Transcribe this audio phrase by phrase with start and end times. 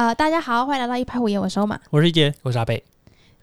[0.00, 1.78] 呃，大家好，欢迎来到一拍五言，我收马。
[1.90, 2.82] 我是一杰，我是阿贝。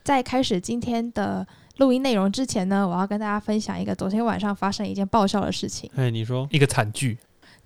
[0.04, 1.46] 在开始今天的
[1.76, 5.88] 录音内容之前呢，我要跟大家分享一个昨天晚上发生一件爆笑的事情。
[5.96, 7.16] 哎，你说一个惨剧。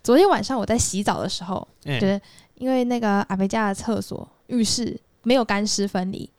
[0.03, 2.19] 昨天晚上我在洗澡的时候，哎就是
[2.55, 6.29] 因为那个阿贝家的厕所浴室没有干湿分离，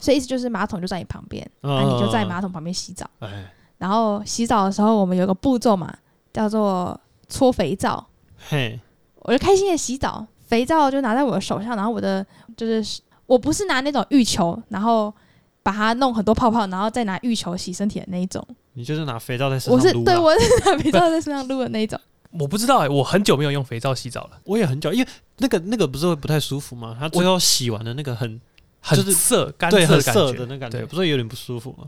[0.00, 3.08] 所以意思就是马桶就在你旁边，哦那、你就在马桶旁边洗澡。
[3.20, 3.48] 哎，
[3.78, 5.96] 然后洗澡的时候，我们有个步骤嘛，
[6.32, 8.04] 叫做搓肥皂。
[8.48, 8.80] 嘿，
[9.20, 15.14] 我就开心的洗澡，肥皂就拿在我的手上，然后我的就是我不是拿那种浴球，然后
[15.62, 18.44] 把它弄很多泡泡，然后再拿浴球洗身体的那一种。
[18.72, 21.98] 你就是拿肥皂在身我是上撸啦对我是拿肥皂在身上撸的那一种。
[22.32, 26.96] 我不知道哎、我很久没有用肥皂洗澡了，我也很久，因为那个那个不是会不太舒服吗？
[26.98, 28.40] 它最后洗完的那个很
[28.80, 31.86] 很就是涩、干涩的感觉涩的那感觉，对不是有点不舒服吗？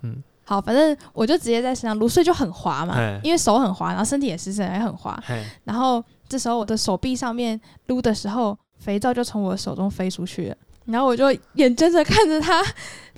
[0.52, 5.18] 好，反正我就直接在身上撸，所以就很滑嘛哎，因为手很滑，然后身体也湿湿的，也很滑。
[5.64, 12.62] 然后这时候我的手臂上面撸的时候，肥皂就从我的手中飞出去了，然后我就眼睁睁看着它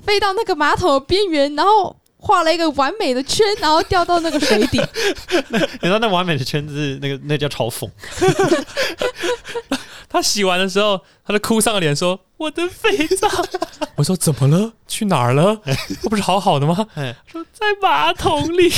[0.02, 4.80] 飞到那个马桶边缘，然后画了一个完美的圈，然后掉到那个水底。
[5.52, 7.88] 你知道那完美的圈子，那个那叫嘲讽。
[10.08, 13.28] 他洗完的时候，他就哭丧着脸说：“我的肥皂。
[13.96, 14.72] ”我说：“怎么了？
[14.86, 15.60] 去哪儿了？
[16.04, 18.72] 我不是好好的吗哎，？”说：“在马桶里。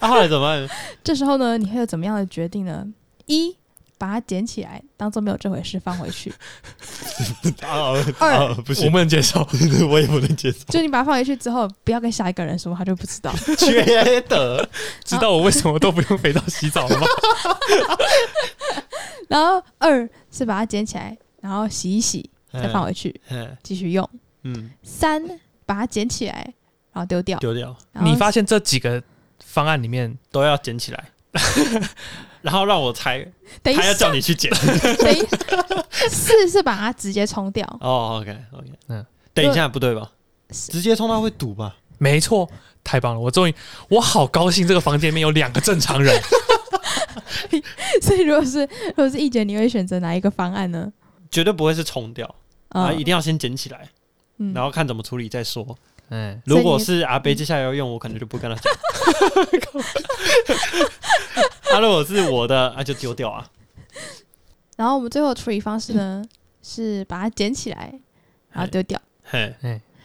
[0.00, 0.68] 那后来怎么办？
[1.02, 2.86] 这时候呢，你会有怎么样的决定呢？
[3.26, 3.56] 一，
[4.02, 6.34] 把它捡起来，当做没有这回事放回去。
[7.62, 7.94] 啊，
[8.64, 9.46] 不”我，不能接受。
[9.88, 13.32] 我也不能接受，就你把它放回去之后，不要跟下一个人说，他就不知道。
[13.56, 14.68] 缺德。
[15.04, 17.06] 知道我为什么都不用肥皂洗澡了吗？
[19.28, 24.10] 然后二是把它捡起来，然后洗一洗，再放回去，嘿，继续用。
[24.42, 25.22] 嗯，三，
[25.64, 26.52] 把它捡起来，
[26.92, 27.38] 然后丢掉。
[27.38, 29.00] 丢掉你发现这几个
[29.38, 31.04] 方案里面，都要捡起来，
[32.42, 33.26] 然后让我猜，
[33.62, 34.50] 等一他要叫，你去捡。
[34.98, 35.26] 等一
[36.10, 37.66] 四是把它直接冲掉。
[37.80, 40.10] 哦，OK OK，嗯嗯，等一下，不对吧？
[40.50, 41.76] 直接冲到会堵吧？
[41.98, 42.48] 没错，
[42.82, 43.20] 太棒了！
[43.20, 43.54] 我终于，
[43.88, 46.20] 我好高兴，这个房间里面有两个正常人。
[48.02, 50.92] 所以如果是如果是一姐，你会选择哪一个方案呢？
[51.30, 52.26] 绝对不会是冲掉
[52.70, 53.88] 啊，嗯一定要先捡起来，
[54.38, 55.76] 嗯然后看怎么处理再说。
[56.10, 58.72] 嗯，如果是阿贝接下来要用，我可能就不跟他讲。
[61.64, 63.48] 他如果是我的，那就丢掉啊。
[64.76, 66.22] 然后我们最后处理方式呢，
[66.62, 67.98] 是把它捡起来，
[68.50, 69.00] 然后丢掉。
[69.22, 69.54] 嘿，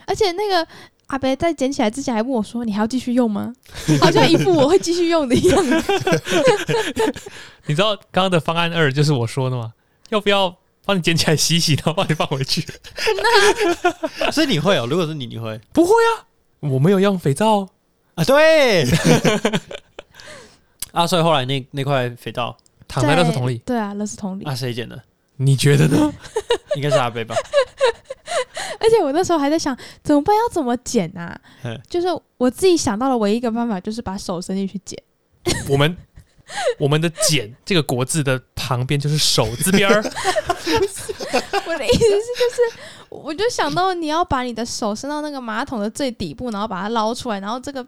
[0.06, 0.66] 而且那个
[1.08, 3.52] 阿北在捡起来之前还问我说：“你还要继续用吗？”
[4.00, 5.82] 好像一副我会继续用的样子。
[7.66, 9.74] 你知道刚刚的方案二就是我说的吗？
[10.08, 10.56] 要不要
[10.88, 12.66] 帮你捡起来洗洗，然后帮你放回去？
[14.32, 14.86] 所以你会哦？
[14.88, 16.24] 如果是你，你会不会啊，
[16.60, 17.68] 我没有用肥皂。
[18.14, 18.24] 啊？
[18.24, 18.86] 对。
[20.92, 22.56] 啊，所以后来那那块肥皂
[22.88, 24.44] 躺在垃圾桶里，对啊，垃圾桶里。
[24.46, 24.98] 那，谁捡的？
[25.36, 26.10] 你觉得呢？
[26.74, 27.34] 应该是阿贝吧？
[28.80, 30.34] 而且我那时候还在想，怎么办？
[30.34, 31.38] 要怎么捡啊？
[31.86, 32.06] 就是
[32.38, 34.98] 我自己想到的唯一一个办法，就是把手伸进去捡。
[35.68, 35.94] 我们
[36.78, 39.96] 我们的“捡”这个国字的旁边就是手字边儿，
[41.66, 47.86] 我的意思是，就是我就想到你要把你的手伸到那个马桶的最底部，然后把它捞出来，然后这个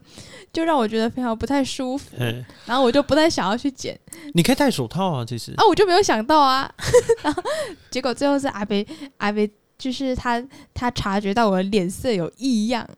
[0.50, 3.98] 就让我觉得非常不太舒服，嘿，然后我就不太想要去捡。
[4.32, 5.52] 你可以戴手套啊，其实。
[5.58, 6.72] 啊，我就没有想到啊，
[7.20, 7.42] 然后
[7.90, 8.86] 结果最后是阿北
[9.18, 10.42] 阿北，就是他
[10.72, 12.88] 他察觉到我的脸色有异样。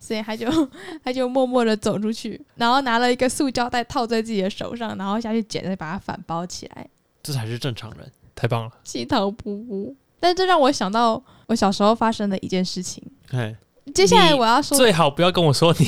[0.00, 0.46] 所以他就
[1.04, 6.88] 他就默默的走出去，然后拿了一个塑胶袋套在自己的手上，然后下去捡，再把它反包起来。
[7.22, 8.10] 这才是正常人。
[8.34, 8.70] 太棒了！
[8.84, 13.02] 气头不不，但这让我想到我小时候发生的一件事情。
[13.32, 13.52] 哎，
[13.92, 15.86] 接下来我要说，最好不要跟我说你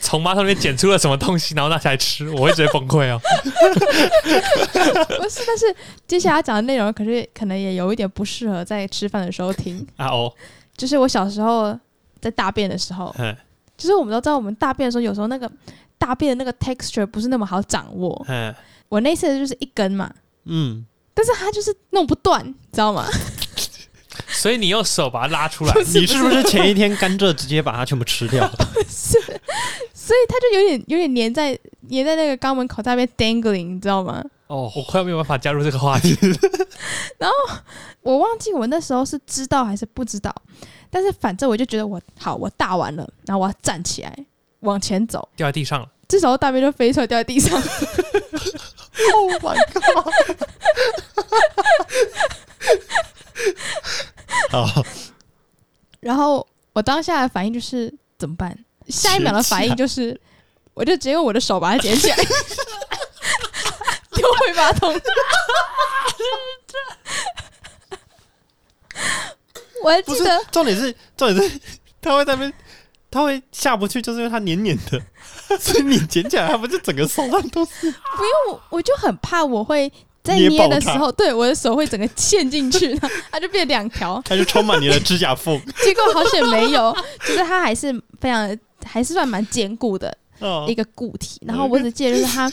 [0.00, 3.20] 从马桶里面捡出了什么东西，然后拿起来吃，我会直接崩溃哦。
[5.22, 5.72] 不是，但是
[6.08, 9.86] 接下来要讲的内容，可是可能也有一点不适合在吃饭的时候听。
[9.96, 10.34] 啊哦，
[10.76, 11.78] 就是我小时候
[12.20, 13.32] 在大便的时候，嗯，
[13.76, 15.48] 就是我们都知道，我们大便的时候，有时候那个
[15.96, 18.24] 大便的那个 texture 不是那么好掌握。
[18.26, 18.52] 嗯，
[18.88, 20.12] 我那次就是一根嘛，
[20.44, 23.06] 嗯，但是它就是弄不断，你知道吗？
[24.28, 28.46] 所以你用手把它拉出来，你是不是前一天甘蔗直接把它全部吃掉？
[28.86, 29.18] 是，
[29.92, 31.58] 所以它就有点有点粘在
[31.90, 34.22] 粘在那个肛门口在那边 dangling，你知道吗？
[34.46, 36.16] 哦，我快要没有办法加入这个话题。
[37.18, 37.56] 然后
[38.02, 40.32] 我忘记我那时候是知道还是不知道，
[40.90, 44.14] 但是反正我就觉得我好，我大完了，然后我要站起来
[44.60, 47.56] 往前走，掉在地上了，这时候大便就飞出来掉在地上
[49.14, 50.12] ，Oh my god！
[54.50, 54.84] 好，
[56.00, 58.56] 然后我当下的反应就是怎么办？
[58.88, 60.20] 下一秒的反应就是，
[60.74, 62.16] 我就直接用我的手把它捡起来，
[64.12, 65.00] 丢回马桶。
[69.82, 71.60] 我还不是记得，重点是重点是
[72.00, 72.52] 他会在那边，
[73.14, 75.00] 他会下不去，就是因为它黏黏的，
[75.60, 77.88] 所以你捡起来，它不就整个手上都是？
[77.92, 79.90] 不用，我就很怕我会
[80.24, 82.98] 在捏的时候，对我的手会整个陷进去，
[83.30, 84.20] 它就变两条。
[84.24, 85.56] 它就充满你的指甲缝。
[85.84, 91.40] 结果好险没有，就是它还是非常还是算蛮坚固的哦一个固体。
[91.46, 92.52] 然后我只记得就是它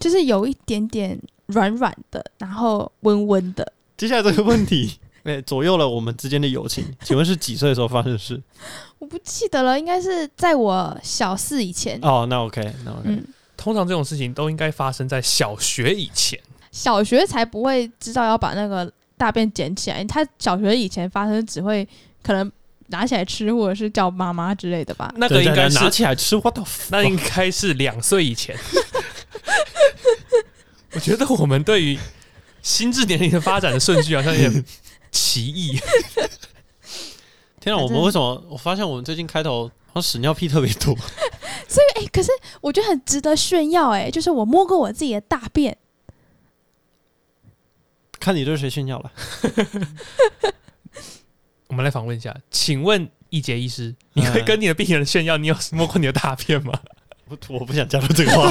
[0.00, 3.72] 就是有一点点软软的，然后温温的。
[3.96, 6.84] 接下来这个问题，哎，左右了我们之间的友情。
[7.04, 8.40] 请问是几岁的时候发生的事？
[8.98, 11.98] 我不记得了，应该是在我小四以前。
[12.02, 13.02] 哦，那 OK，那 OK。
[13.04, 13.24] 嗯，
[13.56, 16.38] 通常这种事情都应该发生在小学以前。
[16.70, 21.86] 小学才不会知道要把那个大便捡起来，他小学以前发生只会
[22.22, 22.50] 可能
[22.88, 25.12] 拿起来吃，或者是叫妈妈之类的吧。
[25.16, 28.56] 那个应该是拿起来吃，我的那应该是两岁以前。
[30.92, 31.98] 我觉得我们对于
[32.62, 34.64] 心智年龄的发展的顺序好像有点
[35.18, 35.76] 奇异。
[37.58, 37.78] 天啊！
[37.82, 38.40] 我们为什么？
[38.48, 40.94] 我发现我们最近开头好像屎尿屁特别多。
[41.66, 42.30] 所以哎、可是
[42.60, 45.76] 我觉得很值得炫耀、哎，就是我摸过我自己的大便，
[48.20, 49.12] 看你对谁炫耀了？
[51.66, 56.80] 我们来访问一下，请问易杰医师，你会跟你的病人炫耀你有摸过你的大便吗？
[57.26, 58.50] 我我不想加入这个话，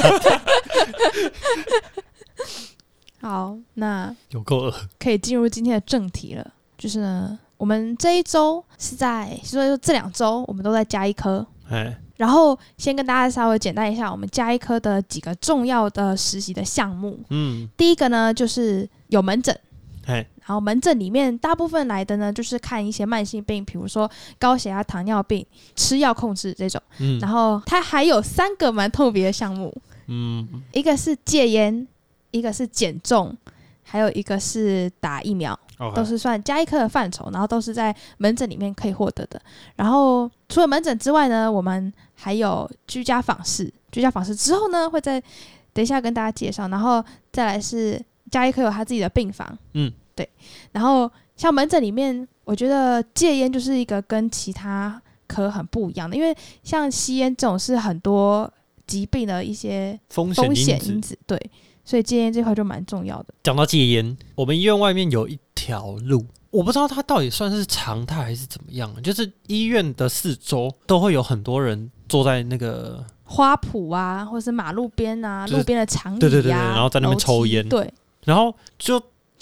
[3.22, 4.90] 好，那有够饿。
[5.00, 6.54] 可以进入今天的正题了。
[6.78, 11.46] 就是呢，我们这一周是在，所以说这两周我们都在加一科。
[11.70, 17.20] 哎，然后先跟大家稍微简单一下我们加一科的几个重要的实习的项目。
[17.30, 19.58] 嗯，第一个呢，就是有门诊。
[20.06, 24.10] 哎，然后门诊里面大部分来的呢，就是看一些慢性病，比如说
[24.40, 25.46] 高血压、糖尿病，
[25.76, 26.82] 吃药控制这种。
[27.00, 29.76] 嗯然后它还有三个蛮特别的项目，
[30.06, 31.86] 嗯，一个是戒烟，
[32.32, 33.36] 一个是减重，
[33.84, 35.60] 还有一个是打疫苗，
[35.96, 39.40] 都是算加一科的范畴，然后都是在门诊里面可以获得的。
[39.76, 45.22] 然后除了门诊之外呢，我们还有居家访视，居家访视之后呢，会在
[45.74, 50.28] 等一下跟大家介绍，然后再来是加一科有他自己的病房，嗯，对。
[50.72, 58.52] 然后像门诊里面，我觉得戒烟就是一个跟其他科很不一样的，因为像吸烟这种是很多
[58.88, 60.84] 疾病的一些风险。
[60.86, 61.40] 因子，对，
[61.88, 63.34] 所以戒烟这块就蛮重要的。
[63.44, 77.68] 讲到戒烟，我们医院外面有一条路，我不知道它到底算是常态还是怎么样，就是医院的四周都会有很多人坐在那个，花圃啊，或是马路边啊，就是路边的长椅啊，对对对对然后在那边抽烟。
[77.70, 77.90] 对，
[78.26, 79.00] 然后就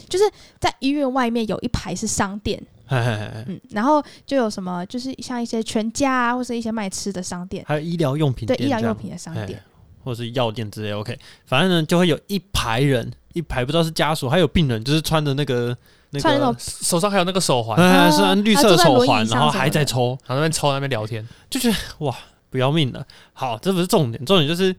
[0.07, 0.23] 就是，
[0.59, 3.45] 在医院外面有一排是商店，嘿嘿嘿嘿。
[3.47, 9.59] 嗯，然后就有什么，就是像一些全家啊，或是一些卖吃的商店，还有医疗用品对，医疗用品的商嘿店，
[10.05, 15.75] 或者是药店之类，OK，反正呢就会有一排人，一排不知道是家属还有病人，就是穿着那个
[16.11, 21.75] 那个穿那种，手上还有那个手环，哎，啊是绿色的他坐在轮椅手环，然后什么还在抽，然后那边抽那边聊天，就觉得
[22.05, 22.15] 哇，
[22.49, 23.05] 不要命了。
[23.33, 24.73] 好，这不是重点，重点就是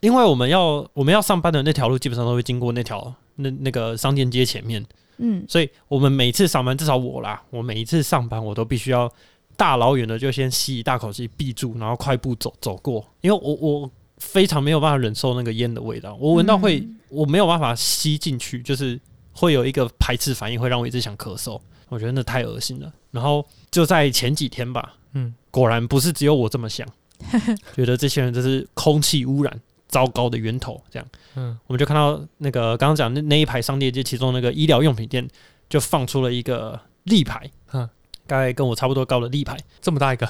[0.00, 4.84] 因为我们要我们要上班的那条路，基本上都会经过那条那那个商店街前面，
[5.18, 9.08] 嗯，所以我们每次上班，至少我啦，我每一次上班我都必须要
[9.56, 13.90] 大老远的就先吸一大口气，闭住，然后快步走走过，因为我我
[14.22, 16.96] 非常没有办法忍受那个烟的味道，我闻到会、嗯。
[17.08, 18.98] 我没有办法吸进去，就是
[19.32, 21.60] 会有一个排斥反应，会让我一直想咳嗽，
[21.90, 22.90] 我觉得那太恶心了。
[23.10, 26.88] 然后就在前几天吧，嗯，果然不是只有我这么想，
[27.76, 30.82] 觉得这些人这是空气污染糟糕的源头。
[30.90, 35.28] 这样，嗯，我们就看到那个刚刚讲那那一排商店街，其中那个医疗用品店
[35.68, 37.88] 就放出了一个立牌，嗯。
[38.26, 40.26] 大概跟我差不多高的立牌、这么大一个，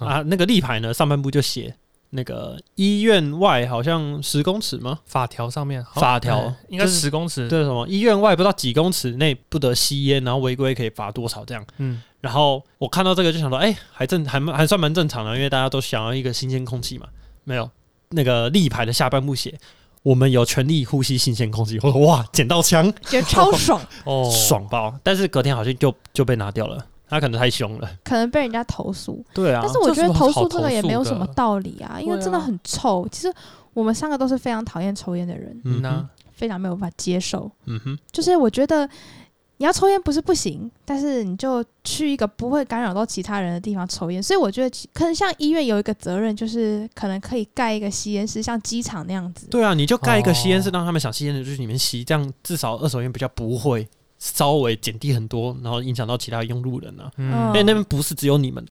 [0.00, 0.08] 嗯。
[0.08, 0.22] 啊。
[0.22, 1.76] 那个立牌呢，上半部就写
[2.10, 5.00] 那个医院外好像十公尺吗？
[5.04, 11.64] 法条上面，法条哎应该是十公尺，对什么医院外不知道几公尺内不得吸烟，然后违规可以罚多少这样。
[11.76, 17.06] 嗯，然后我看到这个就想说，哎、还正还蛮还算蛮正常的，因为大家都想要一个新鲜空气嘛。
[17.44, 17.70] 没有
[18.10, 19.58] 那个立牌的下半部写，
[20.02, 21.78] 我们有权利呼吸新鲜空气。
[21.82, 24.98] 我说哇，捡到枪，觉得超爽，哦，爽爆！
[25.02, 27.90] 但是隔天好像就就被拿掉了，他可能太凶了。
[28.04, 29.24] 可能被人家投诉。
[29.34, 33.08] 对啊但是我觉得投诉这个也没有什么道理啊，因为真的很臭。
[33.10, 33.32] 其实
[33.74, 37.50] 我们三个都是非常讨厌抽烟的人，嗯那哼，非常没有办法接受。
[37.66, 38.88] 嗯哼，就是我觉得
[39.58, 44.22] 你要抽烟不是不行，但是你就去一个不会干扰到其他人的地方抽烟。
[44.22, 49.46] 所以我觉得可能像医院有一个责任，就是可能可以盖一个吸烟室，像机场那样子。
[49.48, 57.10] 对啊，你就盖一个吸烟室，哦让他们想吸烟的就去里面吸，这样至少二手烟比较不会稍微减低很多，然后影响到其他用路人啊。
[57.16, 57.48] 嗯。
[57.48, 58.66] 因为那边不是只有你们，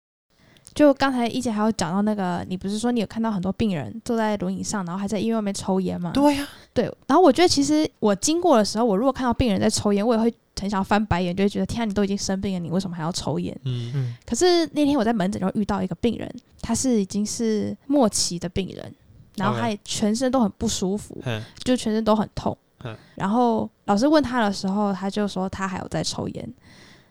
[0.74, 6.12] 就刚才一姐还有讲到那个，你不是说你有看到很多病人坐在轮椅上，然后还在医院外面抽烟吗？
[6.14, 13.58] 对呀、对，然后我觉得其实我经过的时候，我如果看到病人在抽烟，我也会很想要翻白眼，就会觉得天啊，你都已经生病了，你为什么还要抽烟？
[13.64, 13.92] 嗯。
[13.96, 14.16] 嗯。
[14.26, 18.94] 可是那天我在门诊就遇到一个病人，他是已经是末期的病人，
[19.36, 22.96] 然后他也全身都很不舒服，嗯就全身都很痛嗯。
[23.16, 26.54] 然后老师问他的时候，他就说他还有在抽烟。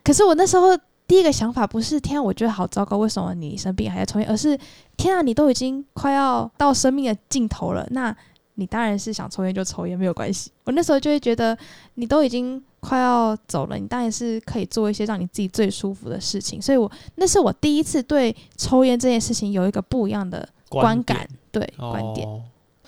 [0.03, 4.29] 可是我那时候第一个想法不是天啊，我觉得好糟糕，为什么你生病还在抽烟？
[4.29, 4.57] 而是
[4.95, 8.15] 天啊，你都已经快要到生命的尽头了，那
[8.55, 10.51] 你当然是想抽烟就抽烟，没有关系。
[10.63, 11.57] 我那时候就会觉得，
[11.95, 16.61] 你都已经快要走了，你当然是可以做一些让你自己最舒服的事情。
[16.61, 22.27] 所以我那是我第一次对抽烟这件事情有一个不一样的观点感，对观点。
[22.27, 22.41] 哦，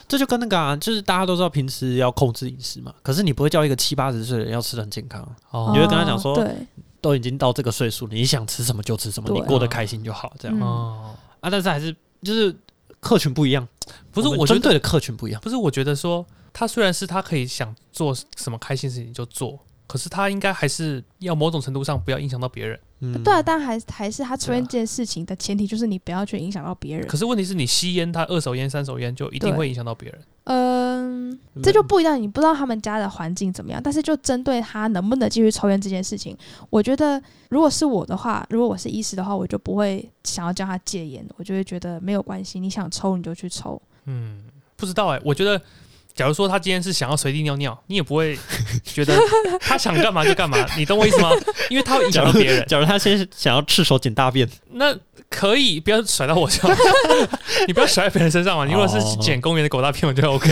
[0.10, 5.72] 这就跟那个啊，就是大家都知道平时要控制饮食嘛，可是你不会叫一个七八十岁的人要吃的很健康，哦。
[5.72, 6.54] 你会跟他讲说对，
[7.00, 11.16] 都已经到这个岁数，你想吃什么就吃什么，你过得开心就好，这样、啊。
[11.42, 12.54] 但是还是就是
[13.00, 13.66] 客群不一样，
[14.12, 15.40] 不是，我觉得针对的客群不一样。
[15.42, 19.60] 不是，我觉得说他虽然是他可以想做什么开心事情就做，
[19.90, 22.80] 可是他应该还是要某种程度上不要影响到别人。
[23.00, 27.08] 嗯，对啊，但还还是他抽烟这件事情的前提就是你不要去影响到别人。
[27.08, 30.22] 可是问题是你吸烟，他二手烟、三手烟就一定会影响到别人。
[30.44, 36.38] 嗯，这就不一样，你不知道他们家的环境怎么样，但是就针对他能不能继续抽烟这件事情，
[36.70, 37.20] 我觉得
[37.50, 43.82] 如果是我的话，如果我是医师的话，我就不会想要叫他戒烟，我就会觉得没有关系，你想抽你就去抽。
[44.06, 44.44] 嗯，
[44.76, 45.60] 不知道哎、我觉得。
[46.20, 48.38] 假如说他今天是想要随地尿尿，你也不会
[48.84, 49.18] 觉得
[49.62, 51.30] 他想干嘛就干嘛， 你懂我意思吗？
[51.70, 52.66] 因为他会影响到别人。
[52.68, 54.94] 假如他先想要赤手捡大便，那
[55.30, 56.78] 可以不要甩到我身上，
[57.68, 58.66] 你不要甩在别人身上嘛。
[58.66, 60.50] 你如果是哦捡公园的狗大便，我觉得 OK。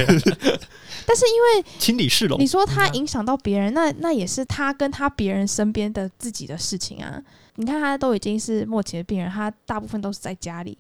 [1.06, 7.22] 但是因为清理市容你，说他影响到别人，那那也是他跟他别人身边的自己的事情啊。
[7.56, 10.78] 你看他都已经是末期的病人，他大部分都是在家里，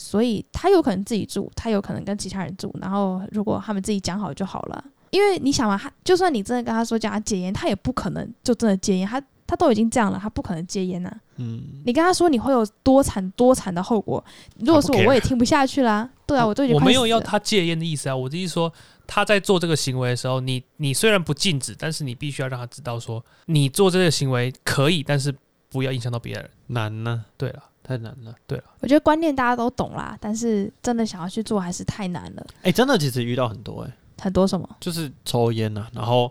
[0.00, 2.74] 所以他有可能自己住，他有可能跟其他人住。
[2.80, 14.24] 然后如果他们自己讲好就好了，因为你想嘛，他就算你真的跟他说叫他戒烟，他也不可能就真的戒烟，他他都已经这样了，他不可能戒烟呐、嗯，你跟他说你会有多惨多惨的后果，
[14.58, 16.08] 如果是我，我也听不下去啦。
[16.26, 18.72] 对啊，我都已经我没有要他戒烟的意思啊，我的意思说
[19.06, 25.34] 他在做这个行为的时候，你你虽然不禁止，但是你必须要让他知道说，你做这个行为可以，但是
[25.68, 26.48] 不要影响到别人。
[26.68, 28.32] 难呢、对了，太难了。
[28.78, 32.46] 我觉得观念大家都懂啦，但是真的想要去做还是太难了。
[32.62, 34.68] 哎、真的其实遇到很多哎、很多什么？
[34.78, 36.30] 就是抽烟呐、然后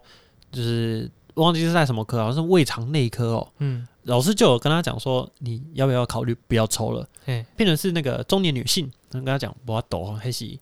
[0.54, 3.48] 就是忘记是在什么科，好像是胃肠内科哦。
[3.58, 7.06] 嗯，老师就有跟他讲说，你要不要考虑不要抽了？
[7.25, 10.58] 哎，变成是那个中年女性，跟他讲，我要抖，还是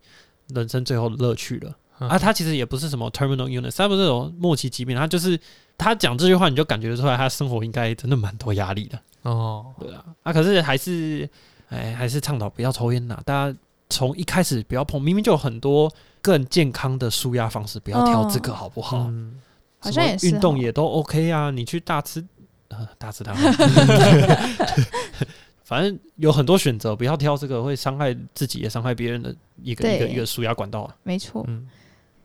[0.48, 1.78] 人生最后的乐趣了。
[2.00, 5.40] 嗯啊，他其实也不是什么 terminal illness，他不是有末期疾病，他就是
[5.78, 11.30] 他讲这句话，你就感觉出来他生活应该真的蛮多压力的，哦，对啊，啊，可是还是，
[11.70, 13.58] 哎，还是倡导不要抽烟呐，大家
[13.90, 19.06] 从一开始不要碰，明明就有很多更健康的舒压方式，不要挑这个好不好？
[19.10, 19.40] 嗯，
[19.80, 22.24] 好像也是运动哦也都 OK 啊，你去大吃，
[22.70, 23.52] 呃，大吃大喝，
[25.64, 30.96] 反正有很多选择，不要挑这个会伤害自己也伤害别人的一个一个一个舒压管道啊。
[31.04, 31.44] 没错。
[31.48, 31.68] 嗯，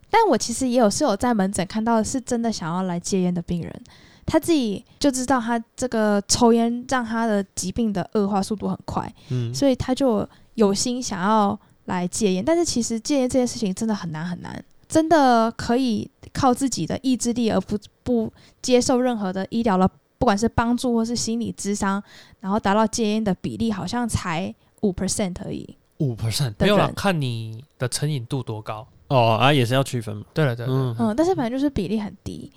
[0.09, 3.83] 但我其实也有是有在门诊看到是真的想要来戒烟的病人，
[4.25, 12.45] 他自己就知道他这个抽烟让他的疾病的恶化速度很快，嗯，所以他就有心想要来戒烟。
[12.45, 19.89] 但是其实戒烟这件事情真的很难很难，真的可以靠自己的意志力而不不接受任何的医疗的，
[20.19, 22.03] 不管是帮助或是心理智商，
[22.41, 25.77] 然后达到戒烟的比例好像才五 percent 而已。
[25.99, 28.87] 五 percent 的没有了，看你的成瘾度多高。
[29.09, 30.25] 哦啊，也是要区分嘛。
[30.33, 32.51] 对了，对了，嗯嗯，但是反正就是比例很低，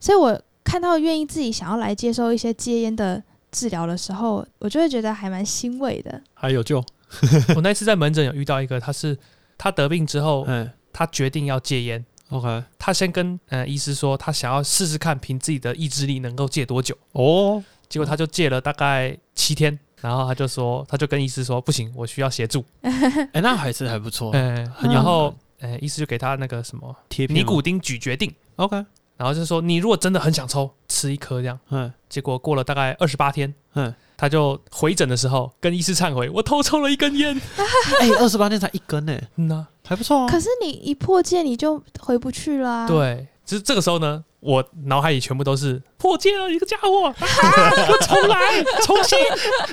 [0.00, 6.22] 所以我看到愿意自己想要来接受一些戒烟的治疗的时候，我就会觉得还蛮欣慰的。
[6.34, 6.84] 还有救，
[7.56, 9.16] 我那次在门诊有遇到一个，他是
[9.56, 12.04] 他得病之后，嗯他决定要戒烟。
[12.28, 16.94] ，OK，他先跟呃医师说，他想要试试看凭自己的意志力能够戒多久。
[17.12, 22.62] 哦，结果他就戒了大概七天，然后他就说，他就跟医师说，不行，我需要协助。
[22.82, 26.94] 哎，那还是还不错，嗯，很然后呃，医师就给他那个什么
[27.28, 28.84] 尼古丁咀嚼定，，OK，
[29.18, 31.58] 然后就说你如果真的很想抽，吃一颗这样。
[31.68, 37.36] 嗯结果过了大概二十八天，嗯，他就回诊的时候跟医师忏悔，我偷抽了一根烟。
[38.00, 40.26] 哎，二十八天才一根呢，嗯呐、还不错啊。
[40.26, 47.14] 可是你一破戒，你就回不去了、啊。，对，就是这个时候呢，我脑海里全部都是破戒了一个家伙，啊、
[47.90, 49.18] 我重来，重新。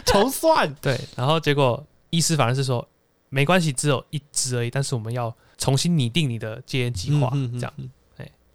[0.06, 2.86] 重算，对，然后结果医师反而是说，
[3.30, 7.74] 没关系，只有一支而已，但是我们要重新拟定你的戒烟计划，这样。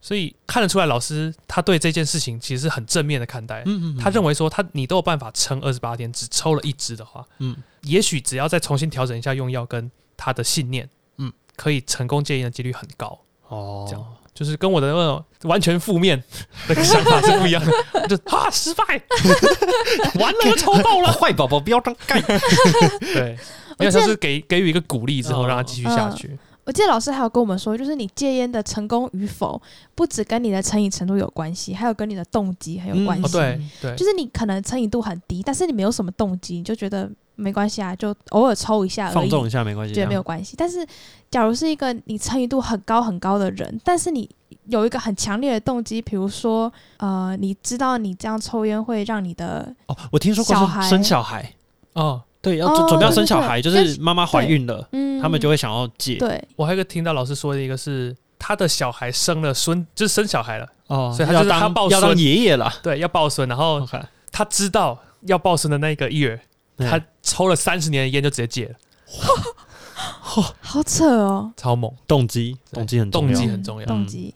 [0.00, 3.62] 嗯所以看得出来，老师他对这件事情其实是很正面的看待。
[3.66, 7.54] 嗯他认为说他你都有办法撑二十八天，只抽了一支的话，嗯。
[7.83, 10.88] 也许只要再重新调整一下用药跟他的信念，
[11.19, 13.19] 嗯，可以成功戒烟的几率很高。
[13.49, 16.23] 哦，这样就是跟我的那种完全负面
[16.69, 18.85] 的想法是不一样的， 就啊失败，
[20.19, 22.21] 完了我抽爆了， 坏宝宝不要张盖。
[22.21, 23.37] 对，
[23.78, 26.38] 我记得因为他是给给予一个鼓励之后，哦让他继续下去。
[26.70, 29.60] 我记得老师还有跟我们说，就是你戒烟的成功与否，
[29.96, 33.24] 不只跟你的成瘾程度有关系，还有跟你的动机很有关系。
[33.24, 40.54] 哦，对对，就是你可能成瘾度很低，但是你没有什么动机，你就觉得没关系啊，就偶尔抽一下而已，放纵一下没关系，觉得没有关系。
[40.56, 40.86] 但是，
[41.28, 44.30] 假如是一个你成瘾度很高很高的人，但是你
[44.66, 51.52] 有一个很强烈的动机，比如说，呃，你知道你这样抽烟会让你的哦，我听说过小孩生小孩，
[51.94, 56.16] 哦，对，要哦准准备要生小孩，就是妈妈怀孕了，嗯，他们就会想要戒。
[56.16, 62.73] 对我还有一个听到老师说的一个是他的小孩生了孙，就是生小孩了，哦，所以他要就是他抱要当孙爷爷了。
[62.82, 63.87] 对，要抱孙，然后
[64.32, 66.40] 他知道要抱孙的那个月，
[66.78, 68.75] 他抽了三十年的烟就直接戒了，
[70.61, 73.87] 好扯哦，超猛，动机动机很重动机很重要。
[73.87, 74.35] 动机。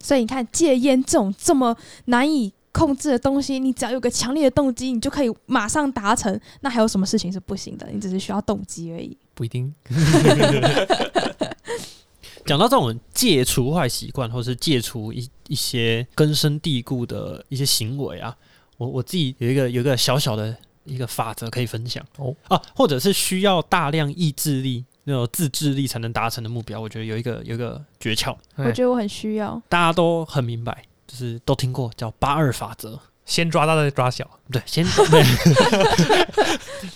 [0.00, 6.38] 所以你看，戒烟这种这么难以控制的东西，你只要有个强烈的动机，你就可以马上达成。
[6.60, 7.88] 那还有什么事情是不行的？
[7.90, 9.16] 你只是需要动机而已。
[9.32, 9.74] 不一定，
[12.44, 18.36] 讲到这种戒除坏习惯，或是戒除一一些根深蒂固的一些行为啊，
[18.76, 20.54] 我我自己有一个有一个小小的
[20.84, 29.60] 一个法则可以分享哦啊，或者是需要大量意志力那种自制力才能达成的目标，我觉得有一个有一个诀窍，我觉得我很需要。
[29.68, 32.98] 大家都很明白，就是都听过叫八二法则。
[33.24, 35.20] 先抓大再抓小，对，先 对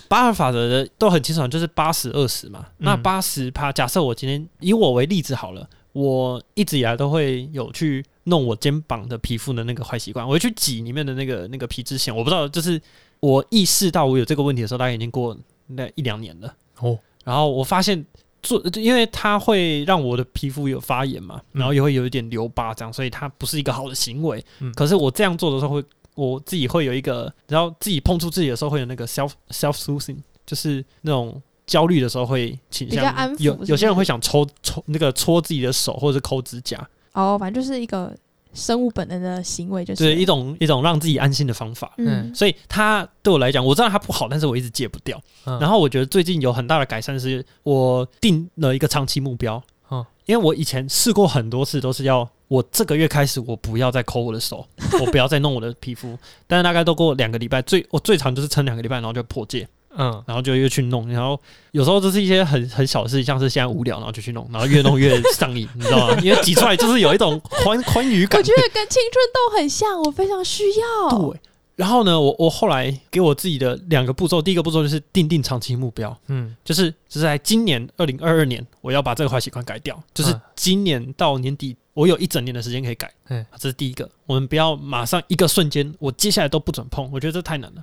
[0.07, 2.65] 八二法则的都很清楚，就是八十二十嘛。
[2.79, 12.17] 那嗯八十趴，假设我今天以我为例子好了，我一直以来都会有去弄我肩膀的皮肤的那个坏习惯，我会去挤里面的那个那个皮脂腺。
[12.17, 12.81] 我不知道，就是
[13.19, 15.37] 我意识到我有这个问题的时候，大概已经过
[15.67, 16.55] 那一两年了。
[16.79, 18.07] 哦，然后我发现
[18.43, 21.61] 做，因为它会让我的皮肤有发炎嘛，嗯。
[21.61, 24.45] 然后也会有一点留疤，这样，所以它不是一个好的行为。
[24.61, 24.73] 嗯。
[24.75, 25.85] 可是我这样做的时候会，
[26.15, 36.77] 我自己会有一个，然后自己碰触自己的时候会有那个 self self soothing，就是那种焦虑的时候会倾向有有些人会想抽抽那个搓自己的手或者是抠指甲，
[37.13, 38.13] 哦，反正就是一个
[38.53, 41.93] 生物本能的行为，就是就是一种一种让自己安心的方法。
[41.99, 45.21] 嗯所以它对我来讲，我知道它不好，但是我一直戒不掉。
[45.47, 49.63] 嗯然后我觉得最近有很大的改善，是我定了一个长期目标。
[49.91, 54.65] 嗯因为我以前试过很多次，都是要我这个月开始，我不要再抠我的手，
[55.01, 56.17] 我不要再弄我的皮肤。
[56.47, 61.09] 但是大概都过两个礼拜，最我最长就是撑两个礼拜，然后就破戒，嗯，然后就又去弄。
[61.09, 61.41] 然后
[61.73, 66.19] 有时候就是一些很很小的事情，像是现在无聊，然后就去弄，然后越弄越上瘾，你知道吗？
[66.23, 68.43] 因为挤出来就是有一种欢 欢愉感我。
[68.43, 71.19] 觉得跟青春痘很像，我非常需要。
[71.19, 71.41] 对。
[71.77, 79.99] 然后呢，我我后来给我自己的两个步骤，第一个步骤就是定定长期目标，嗯就是就是在今年二零二二年，我要把这个坏习惯改掉。
[80.13, 83.11] 就是嗯今年到年底，我有一整年的时间可以改。
[83.29, 84.07] 嗯这是第一个。
[84.27, 87.83] 我们不要马上一个瞬间，我接下来都不准碰，我觉得这太难了。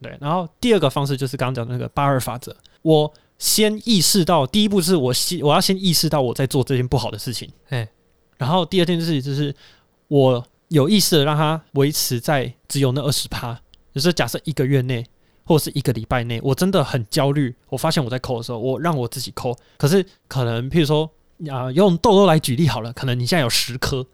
[0.00, 0.18] 哦，对。
[0.20, 7.50] 然后第二个方式就是刚刚讲的那个八二法则，我先意识到，第一步是我先我要先意识到我在做这件不好的事情。
[7.68, 7.88] 哎
[8.36, 9.54] 然后第二件事情就是
[10.08, 13.58] 我有意识的让它维持在只有那二十趴，
[13.94, 15.04] 就是假设一个月内
[15.44, 17.54] 或者是一个礼拜内，我真的很焦虑。
[17.68, 21.10] 我发现我在抠的时候，我让我自己抠，可是可能譬如说
[21.50, 24.06] 啊、用痘痘来举例好了，可能你现在有十颗，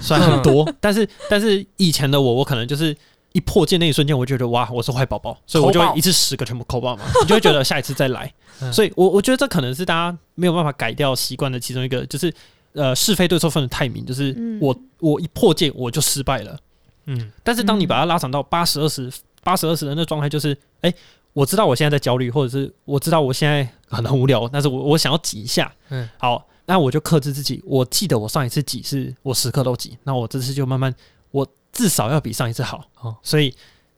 [0.00, 2.96] 虽然很多，但是但是以前的我，我可能就是。
[3.38, 8.32] 一破戒那一瞬间，我就觉得哇，我是坏宝宝， 所以我就会一次十个全部扣爆嘛， 你就会觉得下一次再来。
[8.60, 8.72] 嗯。
[8.72, 12.34] 所以我我觉得这可能是大家没有办法改掉习惯的其中一个，就是
[12.72, 14.58] 呃是非对错分的太明，就是嗯。
[14.60, 16.58] 我我一破戒我就失败了。
[17.06, 17.30] 嗯。
[17.44, 17.88] 但是当你嗯。
[17.88, 19.08] 把它拉长到八十二十
[19.44, 20.92] 八十二十的那状态，就是哎、
[21.32, 26.08] 我知道我现在在焦虑，或者是我知道我现在很很无聊，但是我我想要挤一下，嗯。
[26.18, 27.62] 好，那我就克制自己。
[27.64, 30.94] 我记得我上一次挤是我时刻都挤，那我这次就慢慢，
[31.30, 32.84] 我至少要比上一次好。
[33.00, 33.16] 哦。
[33.22, 33.54] 所以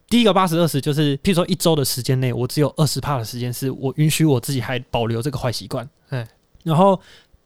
[0.09, 5.88] 第一个八十二十就是，譬如说一周的时间内，我只有二十帕的时间是我允许我自己还保留这个坏习惯。
[6.11, 6.26] 嗯
[6.62, 7.00] 然后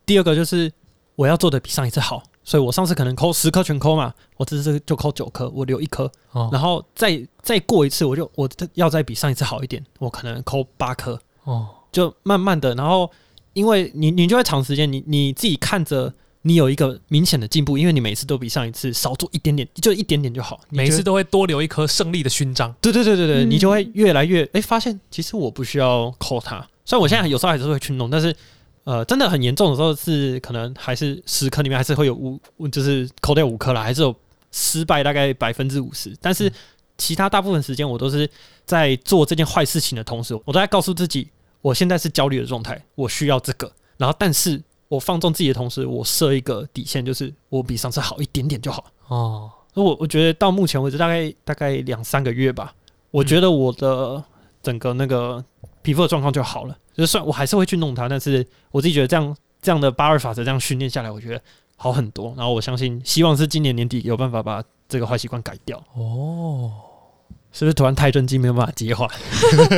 [0.05, 0.73] 第二个就是
[1.15, 6.49] 我要做的比上一次好，所以我上次可能抠十颗全扣嘛，我这次就扣九颗，我留一颗，哦。
[6.53, 11.69] 然后再再过一次，我就我要再比上一次好一点，我可能扣八颗，哦。
[11.93, 13.09] 就慢慢的，然后
[13.53, 16.13] 因为你你就会长时间，你你自己看着
[16.47, 22.71] 你有一个明显的进步，因为你每次都比上一次少做一点点，就一点点就好，就每次都会多留一颗胜利的勋章。
[22.83, 26.61] 对对对对对，嗯你就会越来越哎、发现其实我不需要扣它。
[26.85, 28.37] 虽然我现在有时候还是会去弄，但是
[28.85, 34.15] 呃，真的很严重的时候是可能还是十颗里面还是会有五，就是扣掉五颗了，还是有
[34.53, 36.15] 失败大概百分之五十。
[36.21, 36.53] 但是
[36.99, 38.29] 其他大部分时间我都是
[38.67, 41.27] 在做这件坏事情的同时，我都在告诉自己，
[41.63, 43.73] 我现在是焦虑的状态，我需要这个。
[43.97, 44.63] 然后但是
[44.95, 48.85] 我放纵自己的同时，我设一个底线，就是我比上次好一点点就好。
[49.09, 52.75] 哦，那我我觉得到目前为止，大概大概两三个月吧，
[53.11, 54.23] 我觉得我的
[54.63, 55.45] 整个那个
[55.83, 56.79] 皮肤的状况就好了。
[56.95, 61.43] 就是算我还是会去弄它，但是我自己觉得这样这样的八二法则这样训练下来，我觉得
[61.77, 62.33] 好很多。
[62.37, 65.77] 然后我相信，希望是今年年底有办法把这个坏习惯改掉。
[65.95, 66.71] 哦，
[67.55, 69.09] 是不是突然太震惊，没有办法接话？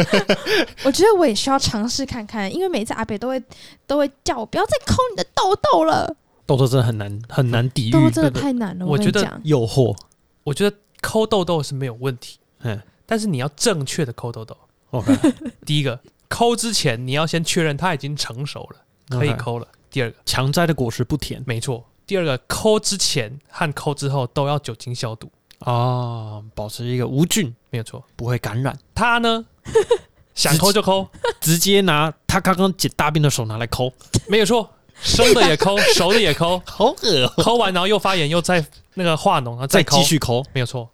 [0.83, 3.41] 我觉得我也需要尝试看看，因为每次阿北都会
[3.87, 8.87] 都会叫我不要再抠你的痘痘了，痘痘真的很难很难抵御痘痘真的太难了。
[8.87, 9.95] 我觉得跟你讲，诱惑。
[10.43, 14.57] 我觉得抠痘痘是没有问题，嗯但是你要正确的抠痘痘。
[14.91, 15.15] ，OK，
[15.67, 19.69] 第一个，抠之前你要先确认它已经成熟了，可以抠了。
[19.91, 21.85] 第二个，强摘的果实不甜没错。
[22.07, 28.03] 第二个，抠之前和抠之后都要酒精消毒，啊，保持一个无菌，没有错。
[28.15, 28.79] 不会感染。
[28.95, 29.45] 他呢，
[30.35, 31.09] 想抠就抠，
[31.41, 33.93] 直接拿他刚刚解大便的手拿来抠，
[34.29, 34.71] 没有错。
[35.01, 38.65] 生的也抠， 熟的也抠，好恶、哦，抠完然后又发炎，又再
[38.95, 40.89] 那个化脓，然后再继，续抠，没有错。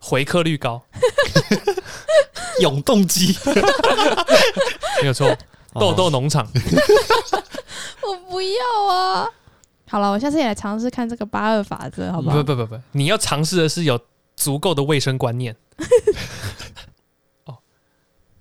[0.00, 0.80] 回客率高，
[2.62, 3.36] 永动机，
[5.02, 5.36] 没有错。
[5.74, 6.46] 豆豆农场，
[8.02, 9.28] 我不要啊！
[9.90, 12.36] 好了，我下次也来尝试看这个八二法则，好不好？
[12.36, 13.98] 不不不不，你要尝试的是有
[14.38, 15.54] 足够的卫生观念。
[17.44, 17.58] 哦，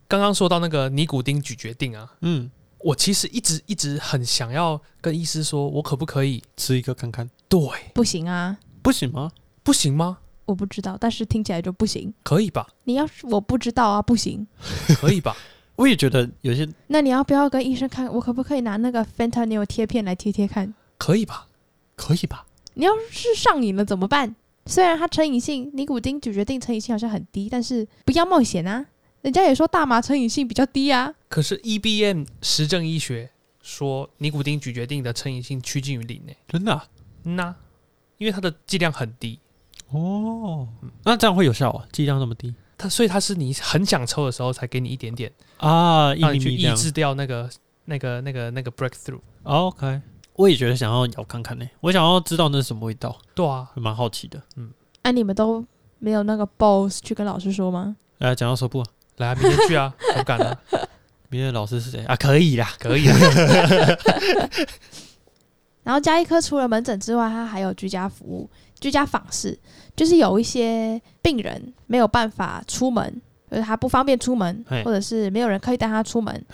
[0.07, 6.43] 刚刚说到那个尼古丁咀嚼定啊，嗯，我其实一直一直很想要跟医师说，我可不可以？
[6.55, 7.59] 吃一个看看，对，
[7.93, 9.31] 不行啊，不行吗？
[9.63, 10.19] 不行吗？
[10.45, 12.13] 我不知道，但是听起来就不行。
[12.23, 12.67] 可以吧？
[12.83, 14.47] 你要是我不知道啊，不行。
[14.99, 15.35] 可以吧？
[15.75, 20.73] 我也觉得有些那你要不要跟医生看，我可不可以拿那个 fentanyl 贴片来贴贴看？
[20.97, 21.47] 可以吧？
[21.95, 22.45] 可以吧？
[22.75, 24.35] 你要是上瘾了怎么办？
[24.67, 28.85] 虽然它成瘾性，尼古丁咀嚼定成瘾性好像很低，但是不要冒险啊！
[29.21, 31.13] 人家也说大麻成瘾性比较低啊。
[31.29, 33.29] 可是 EBM 实证医学
[33.61, 36.85] 说尼古丁咀嚼定的成瘾性趋近于零呢、真的啊、
[37.23, 37.55] 嗯呐、
[38.17, 39.39] 因为它的剂量很低，
[39.89, 40.67] 哦，
[41.03, 41.87] 那这样会有效啊？
[41.91, 46.13] 剂量那么低它所以它是你很想抽的时候才给你一点点，啊？
[46.13, 46.51] 让你去。
[46.51, 47.49] 抑制掉那个
[47.85, 49.19] 那个那个那个 breakthrough。
[49.43, 50.01] OK，
[50.37, 54.41] 我也觉得想要咬看看呢、我想要知道那是什么味道，对啊，蛮好奇的。
[55.01, 55.65] 啊，你们都
[55.99, 57.95] 没有那个 boss 去跟老师说吗？
[58.19, 58.85] 来讲到手部、啊，
[59.17, 60.57] 来啊，明天去啊， 我敢啊，
[61.29, 62.15] 明天的老师是谁啊？
[62.15, 63.17] 可以啦，可以啊。
[65.83, 69.57] 然后加医科除了门诊之外，它还有居家服务、居家访视，
[69.95, 76.45] 就是有一些病人没有办法出门，就是他不方便出门，或者是没有人可以带他出门，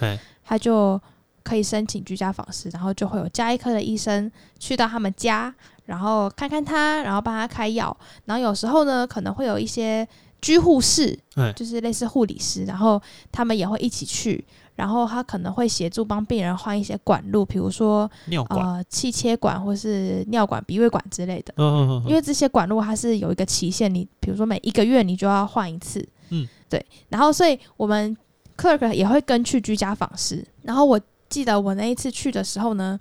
[0.45, 1.01] 他就
[1.43, 5.53] 可以申请居家访视，然后就会有加医科的医生去到他们家，
[5.85, 10.07] 然后看看他，然后帮他开药，然后有时候呢可能会有一些
[10.41, 13.01] 居护士哎，就是类似护理师，然后
[13.31, 14.43] 他们也会一起去，
[14.75, 21.53] 然后他可能会协助帮病人换一些管路，比如说尿管，呃气切管或是尿管、鼻胃管之类的。
[21.57, 26.85] 嗯嗯嗯，因为这些管路它是有一个期限，你比如说每一个月你就要换一次，嗯，对。
[27.09, 28.15] 然后所以我们
[28.57, 30.45] clerk 也会跟去居家访视。
[30.61, 30.99] 然后我
[31.33, 32.99] 记得我那一次去的时候呢，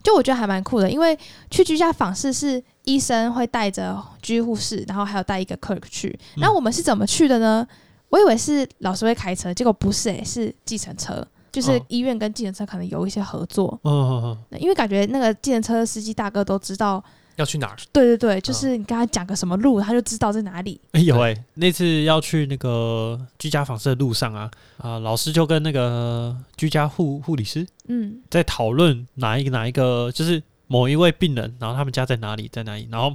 [0.00, 1.18] 就我觉得还蛮酷的，因为
[1.50, 6.16] 去居家访视是医生会带着居护士，然后还有带一个 clerk 去。
[6.36, 7.66] 那我们是怎么去的呢？
[8.10, 11.26] 我以为是老师会开车，结果不是、欸，是计程车。
[11.50, 17.02] 就是哦医院跟计程车可能有一些合作，嗯嗯嗯，因为感觉那个计程车司机大哥都知道
[17.36, 17.76] 要去哪儿？
[17.92, 20.80] 对对对，就是你跟他讲个什么路，他就知道在哪里。
[20.92, 33.14] 哎、有哎、那次要去那个居家访视的路上啊，啊、老师就跟那个居家护护理师嗯，在讨论哪一个哪一个，就是某一位病人，然后他们家在哪里，在哪里，然后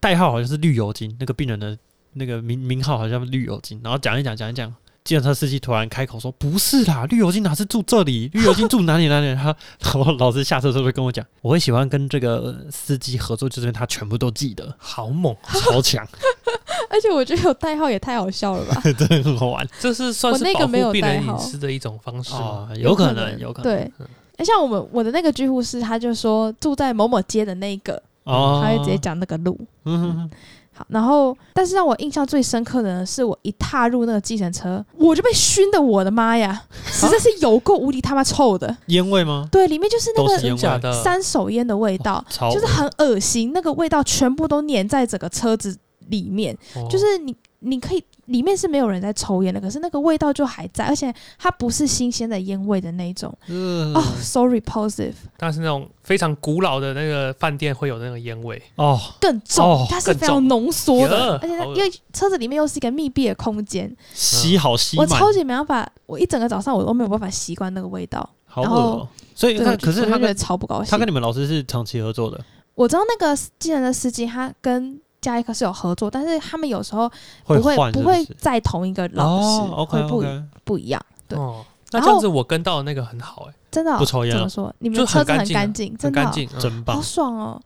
[0.00, 1.76] 代号好像是绿油精，那个病人的
[2.14, 4.74] 那个名名号好像是绿油精，然后讲一讲讲一讲，
[5.08, 8.28] 计程车司机突然开口说：“不是啦，绿油精哪是住这里？
[8.34, 9.44] 绿油精住哪里哪里？”他
[9.80, 15.34] 然后老师下车的时候就跟我讲，我会喜欢跟这个司机合作，就是因为他全部都记得，好猛！
[15.44, 16.06] 超强，
[16.90, 18.82] 而且我觉得有代号也太好笑了吧？
[18.92, 22.34] 真的很好玩 这是算是保我那个没有护病人隐私的一种方式
[22.78, 23.92] 有可能，有可能，对，
[24.36, 29.58] 那像我们我的那个居护士，他就说住在某某街的那一个，哦，他会直接讲那个路。
[29.84, 30.30] 嗯哼哼，
[30.78, 38.76] 好，然后但是让我印象最深刻的呢，是我一踏入那个计程车，我就被熏的，我的妈呀，实在是有够无敌他妈臭的。
[38.86, 39.48] 烟味吗？
[39.50, 41.02] 对，里面就是那个？
[41.02, 45.76] 三手烟的味道，超就是很恶心，那个味道全部都粘在整个车子
[46.08, 46.56] 里面。
[46.76, 53.36] 哦就是你你可以里面是没有人在抽烟的，可是那个味道就还在，而且它不是新鲜的烟味的那一种。
[53.48, 53.92] 嗯。
[53.94, 68.28] 哦、s o repulsive，它是那种非常古老的那个饭店会有那个烟味，哦，更重，哦它是非常浓缩的呀，而且它因为车子里面又是一个密闭的空间，吸好吸满，我超级没办法，我一整个早上我都没有办法习惯那个味道。
[68.44, 70.90] 好恶然后哦，所以可是他跟超不高兴。
[70.90, 72.42] 他跟你们老师是长期合作的，
[72.74, 77.10] 我知道那个计程的司机他跟加一科是有合作，但是他们有时候
[77.44, 80.24] 会不会不会在同一个老师，会不
[80.64, 81.00] 不一样。
[81.26, 84.74] 对哦，那然后这样子我跟到的那个很好哎，真的哦、不抽烟啊怎么说？
[84.78, 87.60] 你们就车子很很干净真的哦、干净，嗯真棒好，爽哦！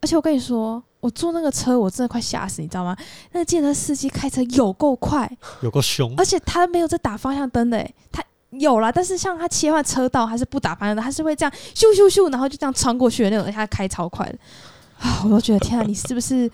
[0.00, 2.94] 而且我跟你说，我坐那个车，我真的快吓死，你知道吗？
[3.32, 5.30] 那个计程车司机开车有够快，
[5.62, 14.38] 有够凶而且他没有在打方向灯的、欸，他有啦，但是像他切换车道，他是不打方向灯，他是会这样咻咻咻，然后就这样穿过去的那种，而且他开超快的
[14.98, 15.22] 啊！
[15.24, 16.50] 我都觉得天啊，你是不是？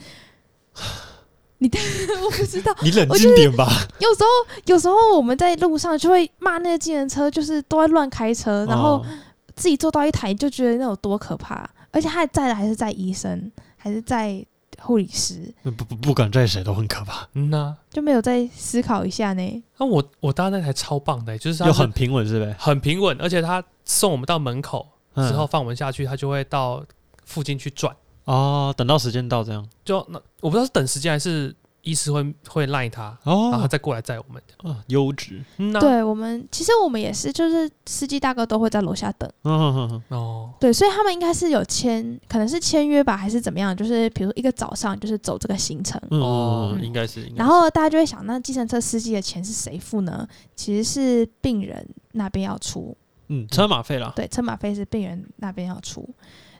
[1.58, 1.68] 你
[2.24, 3.68] 我不知道，你冷静点吧。
[4.00, 4.26] 有时候
[4.66, 9.06] 有时候我们在路上就会骂那个计程车，就是都在乱开车，然后哦
[9.54, 14.44] 自己坐到一台就觉得那有多可怕，而且他还载的还是在医生，还是在
[14.80, 17.76] 护理师，不不不管在谁都很可怕，嗯呐。
[17.90, 19.64] 就没有再思考一下呢。
[19.78, 22.52] 那我我搭那台超棒的欸，就是又很平稳，是不是？
[22.58, 26.82] 很平稳，而且他送我们到门口嗯之后放我们下去，他就会到
[27.24, 27.94] 附近去转。
[28.24, 34.40] 哦，等到时间到这样就那我不知道是等时间还是医师会会赖他，然后再过来载我们。
[34.62, 39.28] 啊优质，嗯呐，对我们，其实我们也是，就是司机大哥都会在楼下等。
[39.42, 43.76] 嗯哼哼哼哦，对，所以他们应该是有签，可能是签约吧，还是怎么样？
[43.76, 50.24] 就是比如说一个早上就是走这个行程，嗯哦应该是，应该是然后大家就会想，那计程车司机的钱是谁付呢？
[50.54, 56.08] 其实是病人那边要出，嗯，车马费啦，对，车马费是病人那边要出。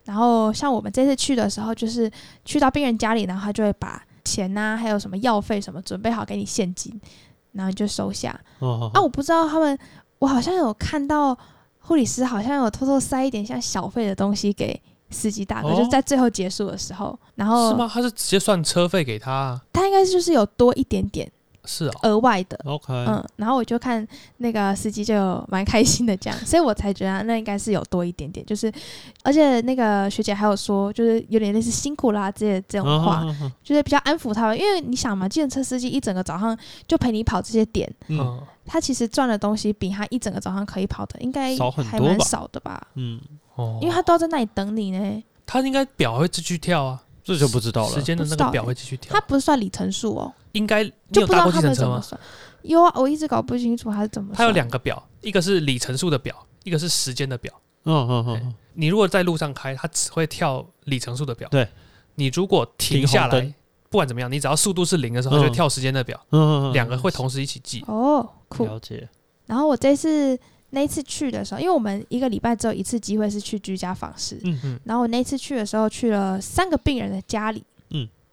[0.04, 2.10] 然后像我们这次去的时候，就是
[2.44, 7.00] 去到病人家里，然后他就会把钱呐、还有什么药费什么准备好给你现金，
[7.52, 8.38] 然后你就收下。
[8.60, 9.78] 哦啊，我不知道他们，
[10.18, 11.36] 我好像有看到
[11.80, 17.90] 护理师好像有偷偷塞一点像小费的东西给司机大哥，哦就是在最后结束的时候，然后是吗？
[17.92, 19.60] 他是直接算车费给他啊？
[19.72, 21.30] 他应该就是有多一点点
[21.64, 22.58] 是哦，额外的。
[22.64, 24.06] ，OK，嗯，然后我就看
[24.38, 28.72] 那个司机就蛮开心的这样，所以我才觉得那应该是有多一点点，就是
[29.22, 33.24] 而且那个学姐还有说，就是有点类似辛苦啦这些这种话，
[33.62, 38.18] 就是比较安抚他们，因为你想嘛，计程车司机一整个早上就陪你跑这些点，嗯。
[38.18, 42.24] 嗯，他其实赚的东西比他一整个早上可以跑的应该少很还蛮多吧？
[42.24, 43.20] 少的吧，嗯，
[43.56, 47.94] 哦，因为他都要在那里等你呢，他应该表会继续跳啊，这就不知道了。
[47.94, 48.02] 时。
[48.02, 49.12] 间的那个表会继续跳。
[49.12, 49.20] 他。
[49.22, 51.68] 不是算里程数哦，应该就不知道他程车吗？
[51.68, 52.20] 们怎么算。
[52.62, 54.38] 有啊，我一直搞不清楚他是怎么算。
[54.38, 56.34] 它有两个表，一个是里程数的表，
[56.64, 57.52] 一个是时间的表。
[57.84, 61.48] 嗯嗯嗯你如果在路上开，它只会跳里程数的表。
[61.50, 61.66] 对，
[62.14, 63.40] 你如果停下来
[63.90, 67.84] 不管怎么样，你只要速度是零的时候，它就跳时间的表，嗯嗯，两个会同时一起记。
[67.88, 68.64] 哦，酷。
[68.64, 69.08] 了解。
[69.46, 70.38] 然后我这次
[70.70, 77.71] 那一次去的时候，因为我们一个礼拜只有一次机会是去居家访视，嗯嗯，然后我那次去的时候去了三个病人的家里，嗯，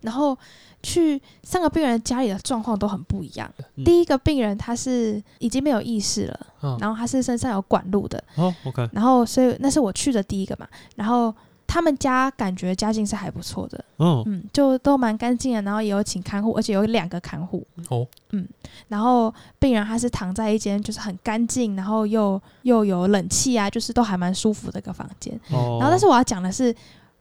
[0.01, 0.37] 然后
[0.81, 3.51] 去三个病人家里的状况都很不一样。
[3.75, 3.83] 嗯。
[3.83, 6.77] 第一个病人他是已经没有意识了，嗯。
[6.79, 11.33] 然后他是身上有管路的，哦，OK，然后所以那是我去的第一个嘛，然后。
[11.71, 14.23] 他们家感觉家境是还不错的，嗯。
[14.25, 18.43] 嗯，就都蛮干净的，然后也有请看护，而且有两个看护，哦，嗯，
[18.87, 25.39] 然后病人他是躺在一间就是很干净，然后又又有冷气啊，就是都还蛮舒服的一个房间。
[25.51, 26.75] 哦，然后，但是我要讲的是，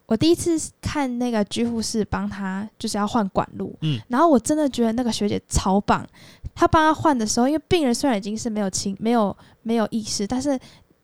[0.09, 3.99] 我第一次看那个居护士帮他就是要换管路，嗯。
[4.07, 6.03] 然后我真的觉得那个学姐超棒，
[6.55, 10.59] 她帮他换的时候，因为病人虽然已经是没有情没有没有意识，但是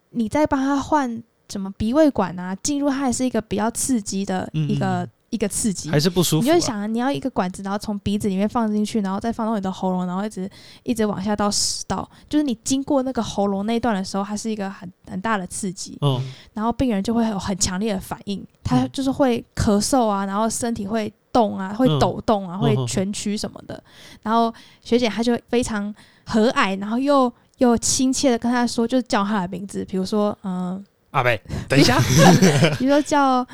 [0.10, 6.44] 你在帮他换什么鼻胃管啊，进入他还是一个比较刺激的一个、嗯一个刺激，还是不舒服啊。
[6.44, 10.50] 你就会想，你要一个管子，然后从鼻子里面放进去，然后再放到你的喉咙，然后一直
[10.84, 16.22] 一直往下到食道，就是你经过那个喉咙那一段的时候，它是一个很很大的刺激，嗯
[16.54, 23.82] 然后病人就会有很强烈的反应，他嗯就是会咳嗽啊，然后身体会动啊，会嗯抖动啊，会蜷曲什么的。
[24.22, 25.94] 然后学姐她就非常
[26.26, 32.00] 和蔼，然后又又亲切的跟他说，就是叫他的名字，比如说嗯、阿贝，等一下，
[32.78, 33.46] 比如说叫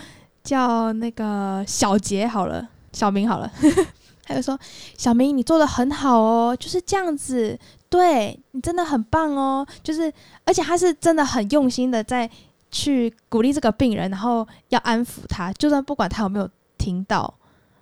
[0.43, 3.51] 叫那个小杰好了，小明好了，
[4.25, 4.57] 他就说
[4.97, 7.57] 小明你做的很好哦，就是这样子，
[7.89, 10.11] 对你真的很棒哦，就是
[10.45, 12.29] 而且他是真的很用心的在
[12.71, 17.33] 去鼓励这个病人，然后要安抚他，就算不管他有没有听到，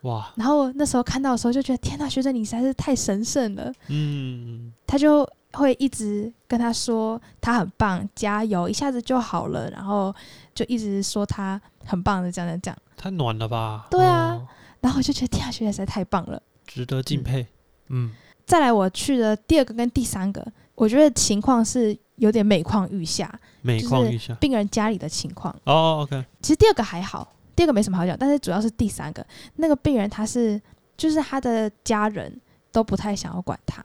[0.01, 4.73] 哇，然后那时候看到的时候就觉得天呐，学生你实在是太神圣了，嗯。
[4.87, 10.13] 他就会一直跟他说他很棒，加油，一下子就好了，然后
[10.53, 12.77] 就一直说他很棒的这样这样这样。
[12.95, 14.47] 太暖了吧，对啊，哦，
[14.81, 16.41] 然后我就觉得天啊，学姐实在太棒了。
[16.67, 17.47] 值得敬佩。
[17.87, 18.11] 嗯，
[18.45, 24.35] 再来，我去的第二个跟第三个，我觉得情况是有点每况愈下，每况愈下。
[24.35, 25.55] 病人家里的情况。
[25.63, 30.61] 哦，OK，其实第二个还好，第二个没什么好讲，但是主要是第三个，那个病人他是
[30.95, 32.39] 就是他的家人
[32.71, 33.83] 都不太想要管他，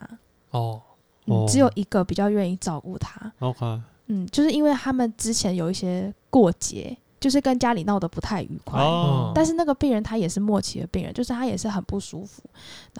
[0.50, 0.82] 哦，
[1.48, 3.32] 只有一个比较愿意照顾他。
[3.38, 8.80] OK，嗯，就是因为他们之前有一些过节，就是跟家里闹得不太愉快。
[8.80, 12.42] 哦，但是那个病人他也是末期的病人，就是他也是很不舒服，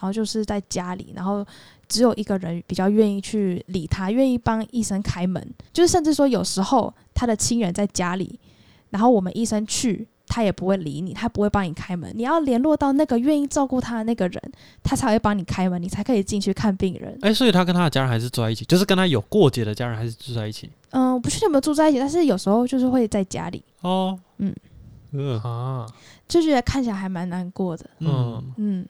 [0.00, 1.44] 然后就是在家里，然后
[1.88, 8.40] 只有一个人比较愿意去理他，愿意帮医生开门，就是甚至说有时候他的亲人在家里，
[8.88, 17.16] 然后我们医生去，他也不会理你，他不会帮你开门，你要联络到那个愿意照顾他的那个人，他才会帮你开门，你才可以进去看病人。
[17.22, 20.70] 哎、所以他跟他的家人还是住在一起，就是跟他有过节的家人还是住在一起。
[20.90, 24.54] 嗯，我不确定有没有住在一起，但是有时候就是会在家里，哦，嗯
[25.12, 25.86] 嗯啊，
[26.26, 27.88] 就觉得看起来还蛮难过的。
[28.00, 28.86] 嗯嗯，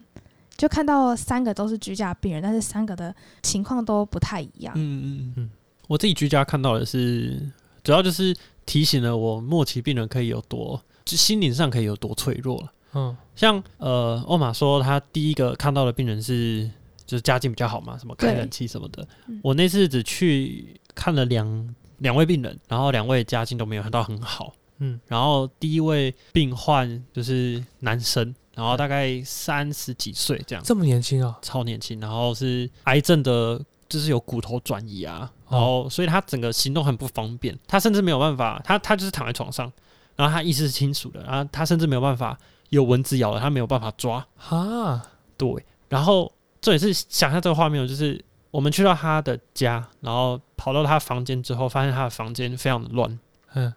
[0.57, 4.73] 就看到三个都是居家病人，但是三个的情况都不太一样。
[4.77, 5.51] 嗯嗯嗯嗯
[5.87, 7.39] 我自己居家看到的是，
[7.83, 12.73] 主要就是提醒了我末期病人可以有多，就心灵上可以有多脆弱了。
[12.95, 16.71] 嗯像呃，欧玛说他第一个看到的病人是
[17.05, 19.41] 就是家境比较好嘛，什么开对冷气什么的嗯。
[19.43, 24.53] 我那次只去看了两两位病人，然后两位家境都没有到很好。
[24.79, 31.39] 嗯然后第一位病患就是男生，然后大概三十几岁这样，这么年轻啊？
[31.43, 39.73] 超年轻，然后是癌症的，就是有骨头转移啊，然后所以他整个行动很不方便，他甚至没有办法，他他就是躺在床上，
[40.17, 42.39] 然后他意识是清楚的，然后他甚至没有办法
[42.71, 45.03] 有蚊子咬了，他没有办法抓，哈，
[45.37, 53.19] 对，然后这也是想象这个画面，就是我们去到他的家，然后跑到他房间之后，发现他的房间非常的乱，
[53.55, 53.73] 嗯。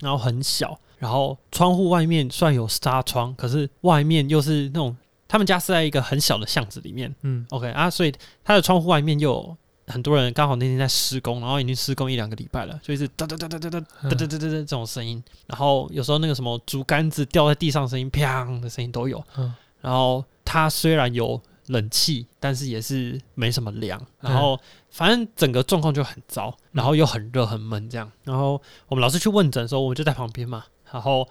[0.00, 4.96] 然后很小，然后窗户外面虽然有纱窗，可是外面又是那种
[5.28, 7.14] 他们家是在一个很小的巷子里面。
[7.20, 9.56] 嗯，OK 啊，所以他的窗户外面又有
[9.90, 19.52] 很多人刚好那天在施工，然后已经施工一两个礼拜了，所以是哒哒哒哒哒哒哒哒哒哒哒这种声音，然后有时候那个什么竹竿子掉在地上声音，砰的声音都有，嗯。
[19.80, 24.58] 然后它虽然有冷气，但是也是没什么凉，然后
[24.90, 28.10] 反正整个状况就很糟，然后又很热很闷这样。
[28.24, 31.26] 然后我们老师去问诊的时候，我们就在旁边嘛，然后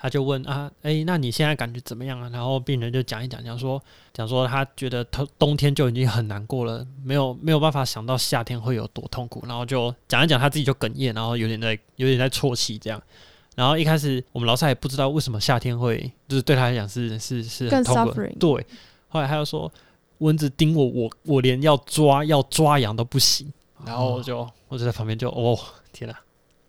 [0.00, 2.30] 他就问啊，诶，那你现在感觉怎么样啊？
[2.30, 3.82] 然后病人就讲一讲，讲说
[4.14, 13.00] 讲说他觉得他冬天就已经很难过了，没有没有办法想到夏天会有多痛苦，然后就讲一讲他自己就哽咽，然后有点在有点在啜泣这样。
[13.54, 18.66] 然后一开始我们老师也不知道为什么夏天会，就是对他来讲是是是很更痛苦对，
[19.08, 19.70] 后来他又说
[20.18, 23.52] 蚊子叮我，我我连要抓要抓痒都不行。
[23.84, 25.58] 然后我就我就在旁边就哦
[25.92, 26.16] 天哪，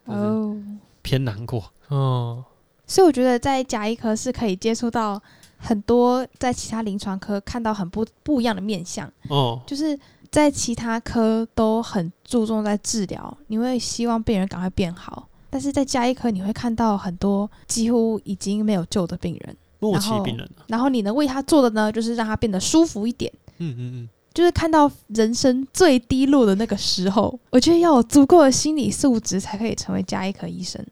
[0.08, 0.58] 就是哦，
[1.02, 1.64] 偏难过。
[1.90, 2.44] 嗯
[2.92, 5.18] 所以我觉得在甲医科是可以接触到
[5.56, 9.98] 很多在其他临床科看到很不不一样的面相，哦，就是
[10.30, 23.32] 在其他科都很注重在治疗，你会希望病人赶快变好，但是在加医科你会看到很多几乎已经没有救的病人，末期然后病人啊，然后你能为他做的呢，就是让他变得舒服一点。
[23.60, 30.86] 嗯嗯嗯，就是看到人生最低落的那个时候，我觉得要有足够的心理素质才可以成为加医科医生。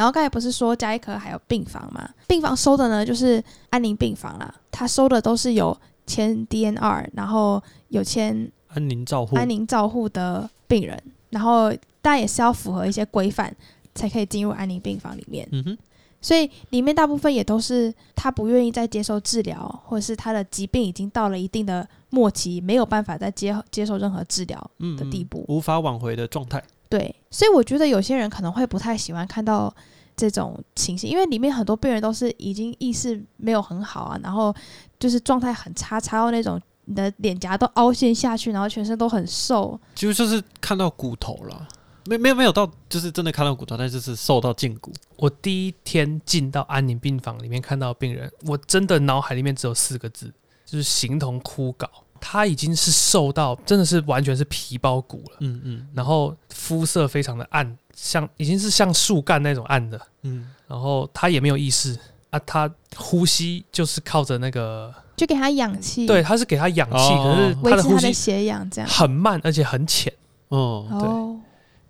[0.00, 2.08] 然后刚才不是说加医科还有病房吗？
[2.26, 13.54] 病房收的呢就是安宁病房啦，他收的都是有签 DNR，然后有签安宁照护，安宁照护的病人，然后当然也是要符合一些规范
[13.94, 15.46] 才可以进入安宁病房里面。
[15.52, 15.78] 嗯哼，
[16.22, 25.44] 所以里面大部分也都是他不愿意再接受治疗，或者是他的疾病已经到了一定的末期，没有办法再接接受任何治疗嗯的地步。
[25.48, 26.62] 无法挽回的状态。
[26.90, 29.72] 对，所以我觉得有些人可能会不太喜欢看到
[30.16, 34.52] 这种情形，因为里面很多病人都是已经意识没有很好啊，然后
[34.98, 39.78] 就是状态很差，差到那种你的脸颊都凹陷下去，然后全身都很瘦。
[39.94, 41.68] 其实就是看到骨头了，
[42.06, 44.92] 没没有没有到，就是真的看到骨头，但就是瘦到胫骨。
[45.16, 50.34] 我第一天进到安宁病房里面看到病人，我真的脑海里面只有四个字，
[50.66, 51.88] 就是形同枯槁。
[52.20, 61.98] 他已经是瘦到真的是完全是皮包骨了，嗯嗯，然后肤色非常的暗，像已经是像树干那种暗的，嗯，然后他也没有意识
[62.30, 67.24] 啊，他呼吸就是靠着那个，就给他氧气，对，，他是给他氧气，哦。
[67.24, 68.88] 可是维持他的呼吸血氧，这样。
[68.88, 70.12] 很慢，而且很浅，
[70.48, 70.86] 哦，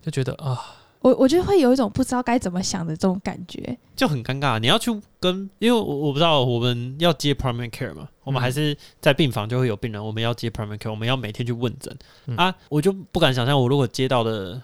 [0.02, 0.58] 对，就觉得啊，
[1.00, 3.76] 我我觉得会有一种不知道该怎么想的这种感觉。
[3.96, 4.58] 就很尴尬。
[4.58, 11.94] 你要去跟，因为我我不知道我们要接 primary care 嘛，我们嗯还是在病房就会有病人，我们要接 primary care，我们要每天去问诊、
[12.26, 12.54] 嗯啊。
[12.68, 14.60] 我就不敢想象，我如果接到的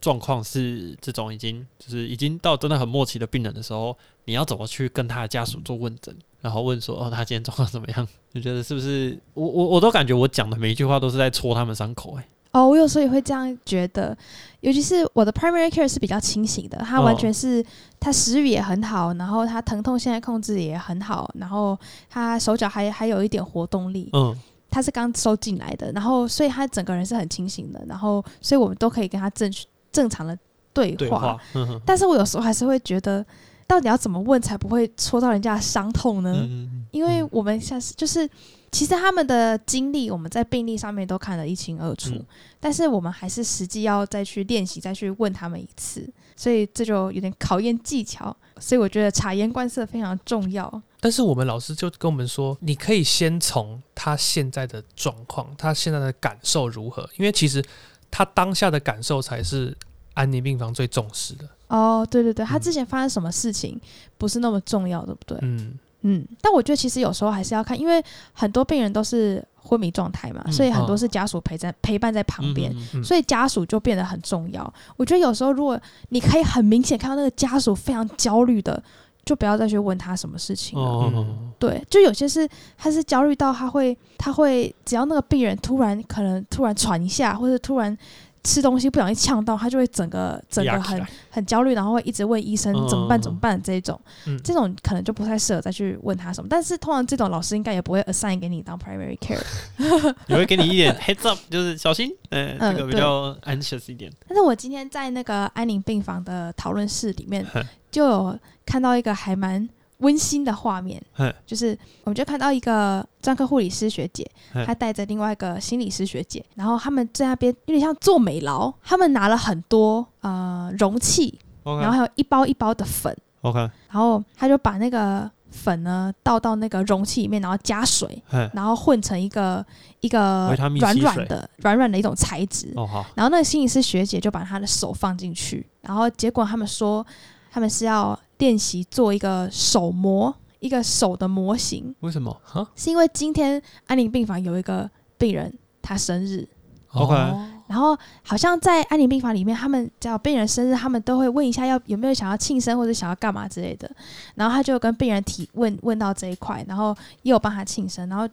[0.00, 8.06] 状况是这种已经就是已经到真的很末期的病人的时候，你要怎么去跟他的家属做问诊，然后问说哦他今天状况怎么样？
[8.32, 9.18] 你觉得是不是？
[9.34, 14.16] 我我我都感觉我讲的每一句话都是在戳他们伤口、欸，哦，我有时候也会这样觉得，
[14.60, 17.64] 尤其是我的 primary care 是比较清醒的，他完全是、
[18.00, 21.78] 他食欲也很好，然后他疼痛现在控制也很好，然后
[22.08, 24.36] 他手脚还还有一点活动力，嗯。
[24.70, 29.50] 他是刚收进来的，然后所以他整个人是很清醒的，然后所以我们都可以跟他正
[29.90, 30.38] 正常的
[30.74, 31.38] 对话。
[31.54, 31.80] 嗯哼。
[31.86, 33.24] 但是我有时候还是会觉得，
[33.66, 36.34] 到底要怎么问才不会戳到人家的伤痛呢？
[36.36, 38.28] 嗯因为我们像是就是，
[38.70, 42.26] 其实他们的经历我们在病历上面都看得一清二楚，嗯
[42.60, 48.36] 但是我们还是实际要再去练习，再去问他们一次，所以这就有点考验技巧。
[48.60, 50.82] 所以我觉得察言观色非常重要。
[51.00, 57.64] 但是我们老师就跟我们说，你可以先从他现在的状况，他现在的感受如何，因为其实
[58.10, 59.76] 他当下的感受才是
[60.14, 61.48] 安宁病房最重视的。
[61.68, 63.80] 哦，对对对，他嗯之前发生什么事情
[64.16, 65.38] 不是那么重要，对不对？
[65.42, 72.72] 嗯，嗯，但我觉得其实有时候还是要看，因为很多病人都是昏迷状态嘛，嗯所以很多哦是家属陪在陪伴在旁边。
[72.72, 74.72] 嗯嗯所以家属就变得很重要。
[74.96, 75.80] 我觉得有时候，如果
[76.10, 78.82] 你可以很明显看到那个家属非常焦虑的，
[79.24, 81.12] 就不要再去问他什么事情了。
[81.58, 87.96] 对，就有些是他是焦虑到他会他会只要那个病人突然可能突然喘一下，或者突然
[88.44, 96.48] 吃东西不小心呛到，他就会整个整个很很焦虑，然后会一直问医生怎么办嗯怎么办这种，嗯这种可能就不太适合再去问他什么。
[96.48, 99.40] 但是通常这种老师应该也不会 assign 给你当 primary care。
[100.28, 104.10] 也会给你一点 heads up，就是小心，呃， 嗯这个比较 anxious 一点。
[104.26, 107.46] 但是我今天在那个安宁病房的讨论室里面，
[107.90, 109.68] 就有看到一个还蛮
[109.98, 111.02] 温馨的画面，
[111.46, 114.28] 就是我们就看到一个专科护理师学姐，
[114.66, 128.22] 她带着另外一个心理师学姐，然后他们在那边有点像做美劳，他们拿了很多呃容器然后还有一包一包的粉，OK，然后他就把那个粉呢倒到那个容器里面，然后加水，
[128.54, 129.64] 然后混成一个
[130.00, 137.04] 一个软软的软软的一种材质，哦好，然后那个心理师学姐就把她的手放进去，然后结果他们说
[137.50, 142.40] 他们是要练习做一个手模，一个手的模型，为什么？
[142.74, 146.48] 是因为今天安宁病房有一个病人他生日
[146.92, 147.14] ，OK。
[147.14, 153.90] 哦然后好像在安宁病房里面，他们只要病人生日，他们都会问一下要有没有想要庆生或者想要干嘛之类的，
[154.36, 158.26] 然后他就跟病人提问问到这一块，然后也有帮他庆生，然后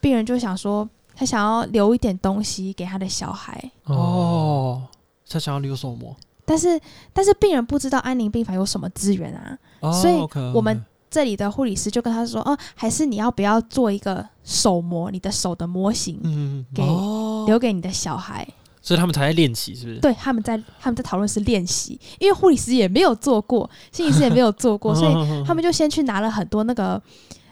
[0.00, 3.70] 病人就想说他想要留一点东西给他的小孩。
[3.84, 4.82] 哦，
[5.28, 6.16] 他想要留手膜，
[6.50, 6.80] 但是
[7.12, 10.14] 但是病人不知道安宁病房有什么资源啊，哦所以
[10.52, 18.44] 我们这里的护理师就跟他说，哦，还是你要不要做一个手模，你的手的模型，嗯给哦，留给你的小孩。
[18.82, 20.00] 所以他们才在练习，是不是？
[20.00, 27.00] 对，他们在他们在讨论是练习，因为护理师也没有做过，心理师也没有做过， 所以以他们就先去拿了很多那个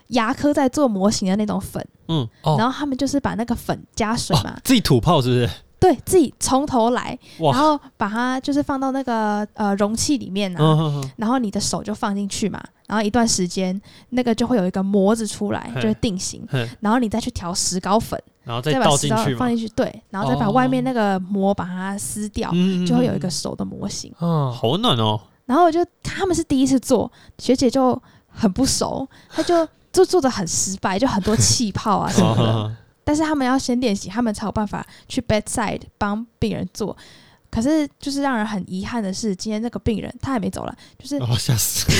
[0.09, 5.51] 牙科在做模型的那种粉，嗯哦然后他们就是把那个粉加水嘛，自己吐泡是不是？
[5.81, 11.11] 对自己从头来，然，后把它就是放到那个呃容器里面啊，嗯哼哼。
[11.17, 16.47] 然后你的手就放进去嘛，然后一段时间那个就会有一个模子出来，就会定型，
[16.81, 24.13] 然后你再去调石膏粉，然后再再把石倒进去嘛，膏放进去，对，然后再把外面那个膜把它撕掉，嗯就会有一个手的模型。
[24.21, 32.77] 嗯，好暖哦，然后我就他们是第一次做，学姐就很不熟，她就就做的很失败，就很多气泡啊什么的。
[33.09, 36.95] 但是他们要先练习，他们才有办法去 bedside 帮病人做。
[37.51, 41.91] 可是就是让人很遗憾的是，今天这个病人他还没走了，就是哦吓死，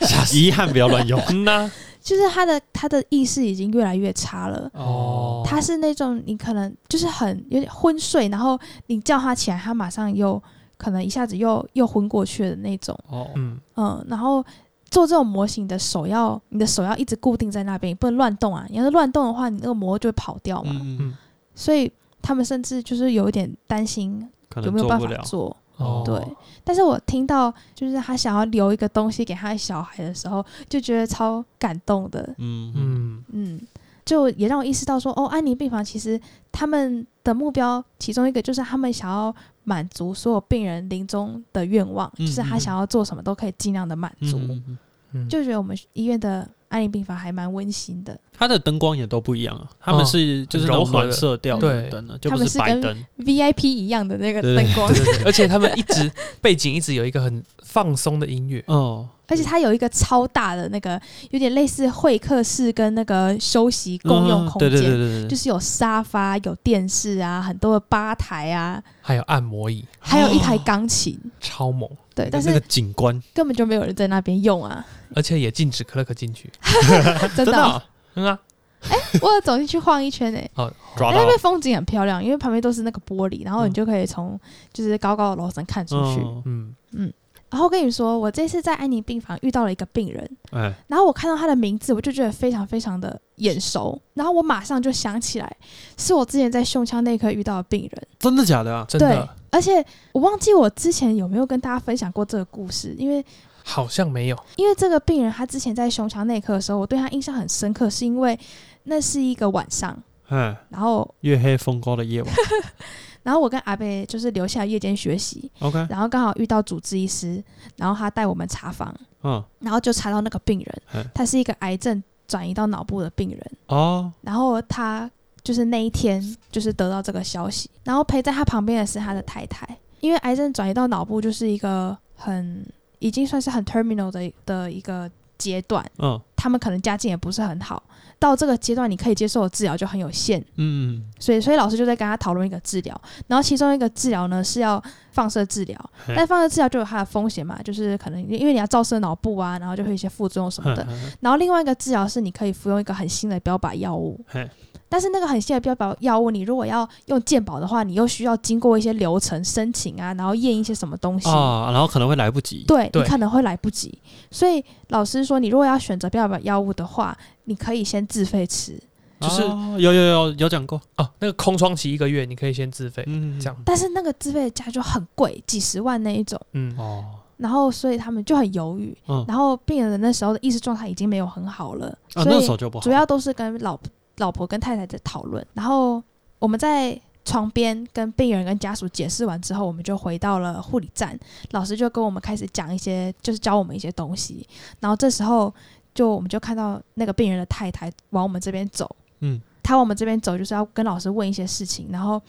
[0.00, 1.70] 吓死， 遗憾不要乱用，嗯呐，
[2.02, 4.70] 就是他的他的意识已经越来越差了。
[4.74, 10.40] 哦，他是那种你可能就是很有点昏睡，然后你叫他起来，他马上又
[10.76, 12.94] 可能一下子又又昏过去的那种。
[13.08, 14.44] 哦，嗯，嗯，然后
[14.90, 18.66] 做这种模型的手要你的手要一直固定在那边，你不能乱动啊！
[18.70, 20.72] 你要是乱动的话，你那个膜就会跑掉嘛。
[20.74, 21.16] 嗯嗯
[21.54, 21.90] 所以
[22.22, 24.28] 他们甚至就是有一点担心
[24.62, 25.56] 有没有办法做。
[25.76, 26.20] 哦，对，
[26.64, 32.20] 但是我听到就是他想要留一个东西给他的小孩的时候，就觉得超感动的。
[32.38, 33.60] 嗯嗯嗯，嗯，
[34.08, 36.18] 就也让我意识到说，哦，安宁病房其实
[36.50, 39.34] 他们的目标其中一个就是他们想要
[39.64, 42.60] 满足所有病人临终的愿望，嗯就是他嗯。
[42.60, 44.38] 想要做什么都可以尽量的满足。
[44.38, 44.78] 嗯嗯
[45.12, 48.18] 嗯就觉得我们医院的安宁病房还蛮温馨的。
[48.32, 51.90] 它的灯光也都不一样啊，他们是就是柔和的色调对的。
[51.90, 54.90] 灯呢，就不是跟白灯，，VIP 一样的那个对灯光，
[55.26, 61.00] 而且他们一直背景一直有一个很放松的音乐，哦，而且它有一个超大的那个，
[61.30, 71.18] 有点类似会客室跟那个休息共用空嗯对对对间，对对，就是有沙发、有电视啊，很多的吧台啊，还有按摩椅，还有一台钢琴。
[71.40, 73.22] 超猛，对，但是那个景观。
[73.34, 76.50] 根本就没有人在那边用啊，而且也禁止克勒克进去。
[77.36, 78.38] 真的哦、啊嗯啊，
[79.20, 81.18] 我有走进去晃一圈诶、哦，抓到。
[81.18, 83.74] 那边风景很漂亮，因为旁边都是那个玻璃，然后你嗯。
[83.74, 84.38] 就可以从
[84.72, 86.20] 就是高高的楼层看出去。
[86.46, 86.74] 嗯。
[86.92, 87.12] 嗯，
[87.50, 95.56] 然后跟你说，我这次在安宁病房遇到了一个病人，哎，然后我看到他的名字，我就觉得非常非常的眼熟，然后我马上就想起来，
[95.96, 98.08] 是我之前在胸腔内科遇到的病人。
[98.18, 98.74] 真的假的？
[98.74, 98.84] 啊？
[98.88, 103.24] 真的，而且我忘记我之前有没有跟大家分享过这个故事，因为
[103.64, 104.38] 好像没有。
[104.56, 108.38] 因为这个病人他之前在胸腔内科的时候，我对他印象很深刻，是因为
[108.84, 109.96] 那是一个晚上，
[110.28, 112.30] 嗯，然后月黑风高的夜晚
[113.28, 117.44] 然后我跟阿贝就是留下夜间学习，，OK，然后刚好遇到主治医师，
[117.76, 118.90] 然后他带我们查房，
[119.22, 125.10] 嗯，然后就查到那个病人嗯，他是一个癌症转移到脑部的病人，哦，然后他
[125.42, 129.68] 就是那一天就是得到这个消息，然后陪在他旁边的是他的太太，
[130.00, 132.64] 因为癌症转移到脑部就是一个很
[132.98, 136.18] 已经算是很 terminal 的的一个阶段，嗯。
[136.40, 137.82] 他们可能家境也不是很好，
[138.18, 141.04] 到这个阶段你可以接受的治疗就很有限，嗯。
[141.20, 150.86] 所以所以老师就在跟他讨论一个治疗，然后其中一个治疗呢是要放射治疗，但放射治疗就有它的风险嘛，就是可能因为你要照射脑部啊，然后就会有一些副作用什么的。
[150.88, 154.48] 嗯，然后另外一个治疗是你可以服用一个很新的标靶药物，嘿，
[154.88, 161.28] 但是那个很新的标靶药物，你如果要用健保的话，你又需要经过一些流程申请啊，然后验一些什么东西。
[161.28, 163.02] 啊，然后可能会来不及，对对。
[163.02, 163.98] 你可能会来不及，
[164.30, 168.78] 所以老师说，你如果要选择标靶药物的话，你可以先自费吃，
[169.20, 169.76] 就是哦。
[169.78, 173.56] 有有有有讲过，哦，那个空窗期一个月，你可以先自费，嗯，这样。
[173.64, 177.04] 但是那个自费的价就很贵，几十万那一种，嗯，哦，
[177.36, 183.78] 然后所以他们就很犹豫，嗯，然后病人的那时候的意识状态已经没有很好了，啊，所以那时候就不好，主要都是跟老
[184.18, 186.02] 老婆跟太太在讨论，然后
[186.38, 191.18] 我们在床边跟病人跟家属解释完之后，我们就回到了护理站，
[191.50, 194.46] 老师就跟我们开始讲一些，就是教我们一些东西，
[194.80, 195.52] 然后这时候
[195.94, 198.88] 就我们就看到那个病人的太太往我们这边走，
[199.20, 202.20] 嗯，他往我们这边走就是要跟老师问一些事情，然后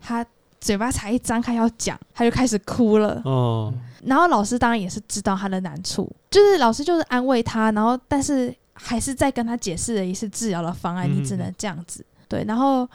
[0.00, 0.24] 他
[0.60, 3.74] 嘴巴才一张开要讲，他就开始哭了，哦，
[4.04, 12.04] 然后老师当然也是知道他的难处，就是老师就是安慰他，然后但是还是在跟他解释了一次治疗的方案，嗯你只能这样子。
[12.28, 12.88] 对，然后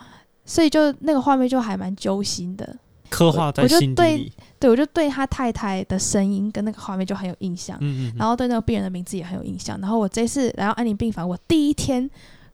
[0.45, 2.77] 所以就那个画面就还蛮揪心的。
[3.09, 9.77] 刻画在我就对心底里，对我就对他太太的声音跟那个画面就很有印象，嗯嗯，然后对那个病人的名字也很有印象。
[9.81, 12.09] 然后我这次来到安宁病房，我第一天。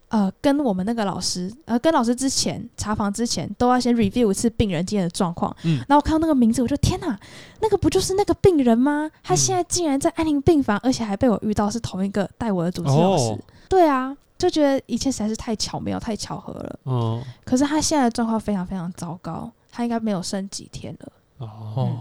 [0.10, 5.54] 呃，跟我们那个老师，呃，跟老师之前查房之前，都要先 review 一次病人今天的状况。
[5.64, 7.20] 嗯然后我看到那个名字，我就天哪，
[7.60, 9.10] 那个不就是那个病人吗？
[9.22, 13.32] 他现在竟然在安宁病房，而且还被我遇到是同一个带我的主治老师。
[13.32, 13.40] 哦
[13.70, 16.80] 对啊，就觉得一切实在是太巧妙、太巧合了。
[16.84, 21.12] 哦可是他现在的状况非常非常糟糕，他应该没有剩几天了。
[21.40, 21.98] 哦，哦，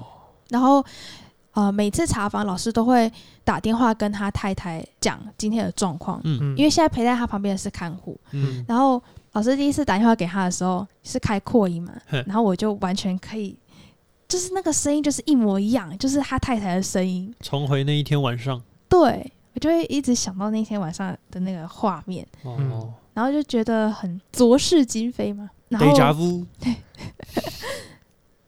[0.48, 0.84] 然后
[1.56, 3.10] 呃，每次查房，老师都会
[3.42, 6.38] 打电话跟他太太讲今天的状况，嗯。
[6.42, 8.14] 嗯，因为现在陪在他旁边的是看护。
[8.32, 8.62] 嗯。
[8.68, 9.02] 然后
[9.32, 11.94] 老师第一次打电话给他的时候是开扩音嘛，
[12.26, 13.58] 然后我就完全可以，
[14.28, 17.34] 就是那个声音就是一模一样，就是他太太的声音。
[17.40, 22.92] 重回那一天晚上，对我就会一直想到那天晚上的那个画面，哦。
[23.14, 25.86] 然后就觉得很昨是今非嘛，然后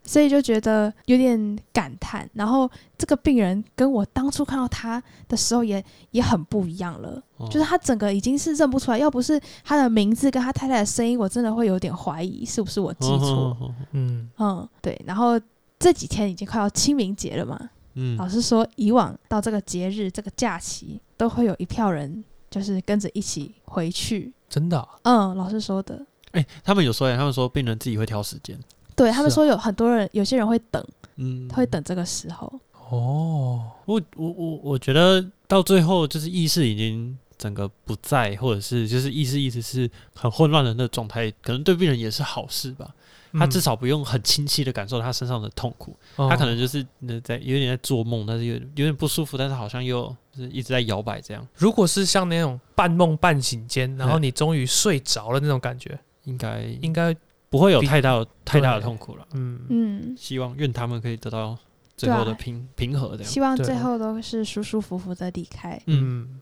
[0.08, 2.28] 所以就觉得有点感叹。
[2.32, 13.74] 然后这个病人跟我当初看到他的时候也也很不一样了，哦就是他整个已经是认不出来，要不是他的名字跟他太太的声音，我真的会有点怀疑是不是我记错。
[13.92, 14.98] 嗯，嗯，对。
[15.04, 15.38] 然后
[15.78, 24.32] 这几天已经快要清明节了嘛，嗯老师说以往到这个节日、这个假期，都会有一票人就是跟着一起回去。
[24.48, 26.06] 真的啊，嗯，老师说的。
[26.32, 28.58] 哎，他们有说，他们说病人自己会挑时间，
[28.98, 30.84] 对他们说有很多人，有些人会等，
[31.16, 32.52] 嗯，会等这个时候。
[32.90, 42.92] 哦，我我我我觉得到最后就是意识已经整个不在，或者是就是意识一直是很混乱的那个状态，可能对病人也是好事吧。
[43.34, 57.14] 他至少不用很清晰的感受他身上的痛苦，嗯他可能就是呃在有点在做梦，但是有有点不舒服，但是好像又就是一直在摇摆这样，如果是像那种半梦半醒间，然后你终于睡着了那种感觉，应该应该
[57.50, 59.26] 不会有太大的太大的痛苦了。
[59.34, 61.56] 嗯嗯，希望愿他们可以得到
[61.96, 63.24] 最后的平、平和的。
[63.24, 65.80] 希望最后都是舒舒服服的离开。
[65.86, 66.40] 嗯，嗯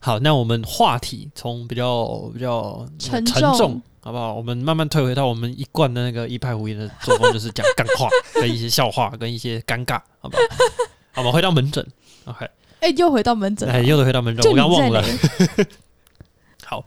[0.00, 4.34] 好，那我们话题从比较比较沉沉重好不好？
[4.34, 10.42] 我们慢慢退回到我们一贯的那个一派胡言的作风，就是讲干话，跟一些笑话，跟一些尴尬，好不好？
[11.12, 11.86] 好，我们回到门诊
[12.26, 12.46] ，OK，
[12.80, 15.02] 哎、又回到门诊了，哎，又回到门诊，我刚忘了。
[16.66, 16.84] 好，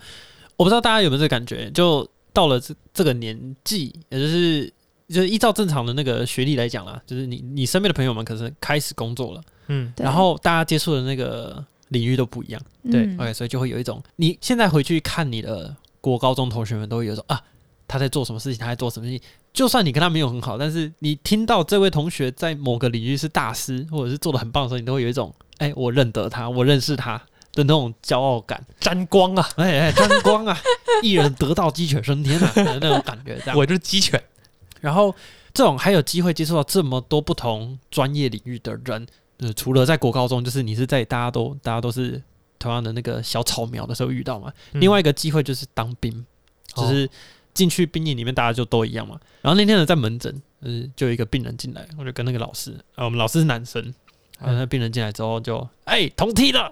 [0.57, 2.07] 我不知道大家有没有这个感觉，就
[2.38, 4.71] 到了这这个年纪，也就是
[5.09, 12.61] 就是依照正常的那个学历来讲啦，就是你你身边的朋友们可能开始工作了，嗯然后大家接触的那个领域都不一样。
[12.91, 17.41] 对嗯 OK，所以就会有一种，你现在回去看你的国高中同学们，都会有一种啊，
[17.88, 19.27] 他在做什么事情，他在做什么事情。
[19.51, 27.19] 就算你跟他没有很好，但是你听到这位同学在某个领域是大师，或者是做的很棒的时候，你都会有一种，哎、我认得他，我认识他
[27.58, 28.64] 的那种骄傲感。
[28.80, 30.58] 沾光啊，哎哎，沾光啊，
[31.03, 33.58] 一人得道鸡犬升天啊，的那种感觉，这样。
[33.58, 34.22] 我就是鸡犬，
[34.80, 35.14] 然后
[35.53, 39.05] 这种还有机会接触到这么多不同专业领域的人，
[39.39, 42.22] 呃，除了在国高中，就是你是在大家都大家都是
[42.60, 44.51] 同样的那个小草苗的时候遇到嘛。
[44.74, 46.26] 嗯另外一个机会就是当兵，
[46.76, 47.10] 哦就是
[47.53, 49.20] 进去兵营里面大家就都一样嘛。
[49.41, 53.82] 然后那天呢，在门诊，呃，就有一个病人进来，我就跟那个老师，啊，我们老师是男生，
[54.39, 56.72] 然后那病人进来之后就，哎、同梯了，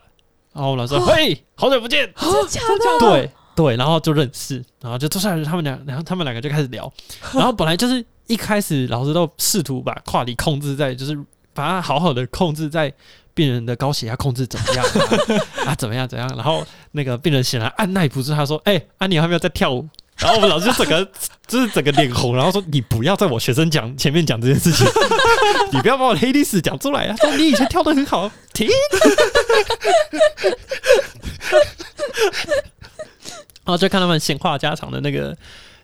[0.55, 2.09] 然后老师说，嘿，好久不见？
[2.99, 6.91] 对对，然后就认识，然后就坐下来，他们俩，然后他们两个就开始聊，
[7.35, 11.13] 然后本来就是一开始老师都试图把跨里控制在，就是
[11.53, 12.91] 把它好好的控制在
[13.33, 19.85] 病人的高血压控制怎么样啊 啊怎么样怎样，然后那个病人显然按耐不住，他说：“哎、啊你还没有在跳舞？”
[20.17, 21.11] 然后我们老师就整个
[21.45, 24.87] 就是整个脸红，然后说：“你不要在我学生讲前面讲这件事情，
[25.73, 27.15] 你不要把我的黑历史讲出来啊！
[27.17, 28.67] 说你以前跳的很好，停。”
[33.65, 35.35] 然后就看他们闲话家常的那个，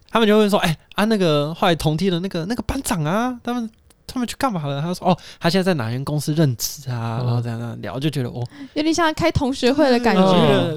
[0.09, 3.69] 他们就会说：“哎、啊，那个后来同梯的那个那个班长啊，他们
[4.07, 10.21] 他们去干嘛了？”他说：“哦，他现在在哪间公司任职啊？”哦然后这样这样聊，就觉得哦，有点像开同学会的感觉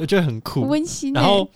[0.01, 0.67] 我觉得很酷。
[0.67, 1.21] 温馨欸。
[1.21, 1.49] 然后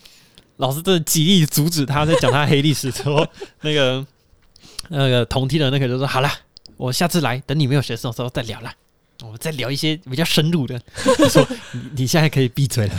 [0.58, 3.26] 老师真的极力阻止他在讲他黑历史之后，
[3.62, 4.06] 那个
[4.90, 6.30] 那个同梯的那个就说：“好了，
[6.76, 8.72] 我下次来，等你没有学生的时候再聊啦。”
[9.22, 10.80] 我们再聊一些比较深入的。
[10.94, 12.94] 他 说：“你你现在可以闭嘴了。”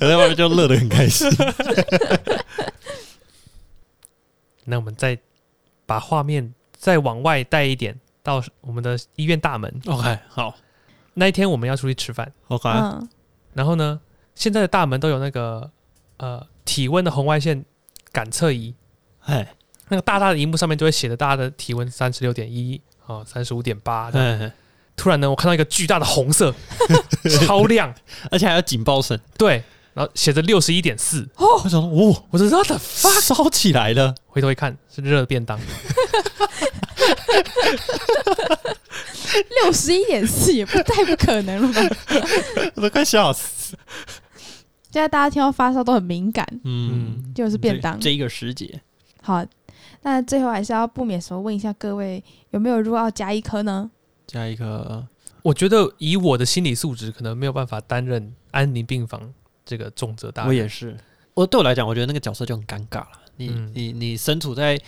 [0.00, 1.28] 我在外面就乐得很开心。
[4.64, 5.18] 那我们再
[5.86, 9.80] 把画面再往外带一点，到我们的医院大门。
[9.86, 10.54] OK，好
[11.14, 13.08] 那一天我们要出去吃饭，，OK，嗯，
[13.54, 13.98] 然后呢，
[14.34, 15.68] 现在的大门都有那个
[16.18, 17.64] 呃体温的红外线
[18.12, 18.74] 感测仪，
[19.24, 19.54] 哎
[19.88, 24.10] 那个大大的荧幕上面就会写着大家的体温三十六点一啊，三十五点八。
[24.10, 24.52] 哎，
[24.96, 26.52] 突然呢，我看到一个巨大的红色，
[27.46, 27.94] 超亮，
[28.30, 29.18] 而且还有警报声。
[29.38, 29.62] 对，
[29.94, 33.20] 然后写着六十一点四，哦我想说，哦，我说 what the fuck？
[33.20, 34.12] 烧起来了。
[34.26, 35.56] 回头一看是热便当，
[39.62, 41.96] 六十一点四也不太不可能了吧？
[42.74, 43.76] 我都快笑死。
[44.96, 48.14] 现在大家听到发烧都很敏感，嗯，就是便当这。
[48.14, 48.80] 一个时节，
[49.20, 49.44] 好，
[50.00, 53.90] 那最后还是要不免说问一下各位，有没有如果要加一颗呢？
[54.26, 55.06] 加一颗
[55.42, 59.34] 我觉得以我的心理素质，可能没有办法担任安宁病房
[59.66, 60.48] 这个重责大任。
[60.48, 60.96] 我也是。
[61.34, 63.10] 我对我来讲，我觉得那个角色就很尴尬了。
[63.36, 64.80] 你、嗯你你身处在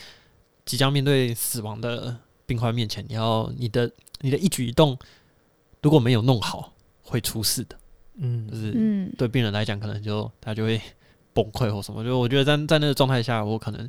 [0.65, 3.93] 即将面对死亡的病患面前，你要你的
[4.23, 4.99] 你的一举一动，
[5.83, 7.77] 如果没有弄好，会出事的。
[8.21, 10.81] 就嗯，是嗯，对病人来讲，可能就他就会
[11.33, 12.03] 崩溃或什么。
[12.03, 13.89] 就我觉得在在那个状态下，我可能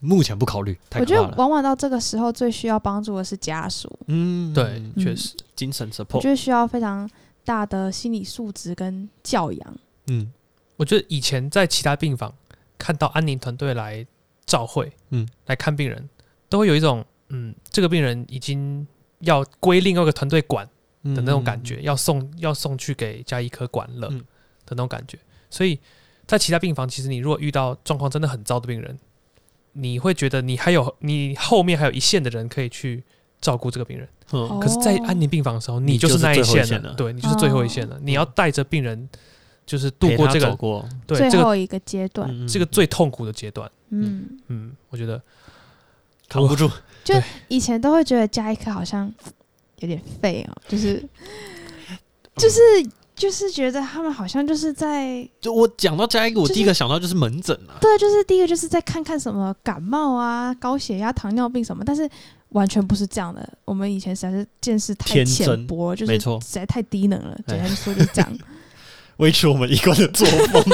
[0.00, 1.34] 目前不考虑，我觉得。
[1.36, 7.08] 往往到这个时候最需要帮助的是家属，嗯，对，确实，精神 support，我觉得需要非常
[7.44, 9.76] 大的心理素质跟教养。
[10.08, 10.30] 嗯
[10.76, 12.32] 我觉得以前在其他病房
[12.76, 14.06] 看到安宁团队来
[14.44, 16.06] 照会，嗯嗯，来看病人，
[16.50, 18.86] 都会有一种嗯，这个病人已经
[19.20, 20.70] 要归另外一个团队管嗯
[21.14, 25.18] 的那种感觉，要送要送去给加医科管了嗯的那种感觉。
[25.50, 25.78] 所以
[26.26, 28.98] 在其他病房，其实你如果遇到状况真的很糟的病人，
[29.72, 33.04] 你会觉得你还有你后面还有一线的人可以去
[33.40, 34.08] 照顾这个病人。
[34.32, 37.96] 嗯可是，在哦安宁病房的时候，你你就是那一线了，线了对你就是最后一线了。
[38.02, 39.08] 你要带着病人，
[39.64, 40.56] 就是度过这个
[41.06, 43.70] 对最后一个阶段，嗯这个最痛苦的阶段。
[43.90, 45.22] 嗯，嗯，我觉得
[46.28, 46.68] 扛不住。
[47.04, 47.14] 就
[47.46, 49.14] 以前都会觉得加一科好像
[49.80, 51.02] 有点废哦，就是
[52.36, 52.60] 就是
[53.14, 57.78] 就是觉得他们好像就是在就我讲到加一个，我第一个想到就是门诊啊。
[57.80, 62.08] 对，就是第一个就是在看看什么感冒啊、高血压、糖尿病什么，但是
[62.50, 63.48] 完全不是这样的。
[63.64, 67.38] 我们以前实在是见识太天浅薄，就是没错实在太低能了。
[67.46, 68.38] 简哎单说就是这样。
[69.16, 70.62] 维持我们一贯的作风。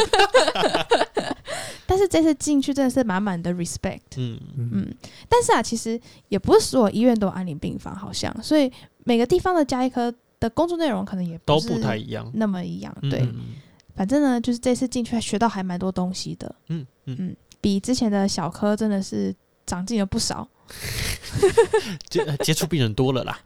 [1.87, 4.01] 但是这次进去真的是满满的 respect。
[4.17, 4.95] 嗯，嗯，嗯，
[5.29, 8.73] 但是啊，其实也不是所有医院都有安宁病房，好像，所以
[9.05, 12.31] 每个地方的加医科的工作内容可能也是都不太一样。
[12.35, 12.97] 那么一样。
[13.11, 13.57] 对，嗯
[13.95, 19.35] 反正呢，就是这次进去学到还蛮多东西的，嗯嗯，比之前的小科真的是
[19.67, 20.49] 长进了不少。
[22.09, 23.39] 接呃接触病人多了啦。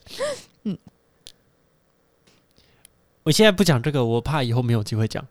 [0.64, 0.76] 嗯，
[3.22, 5.26] 我现在不讲这个，我怕以后没有机会讲。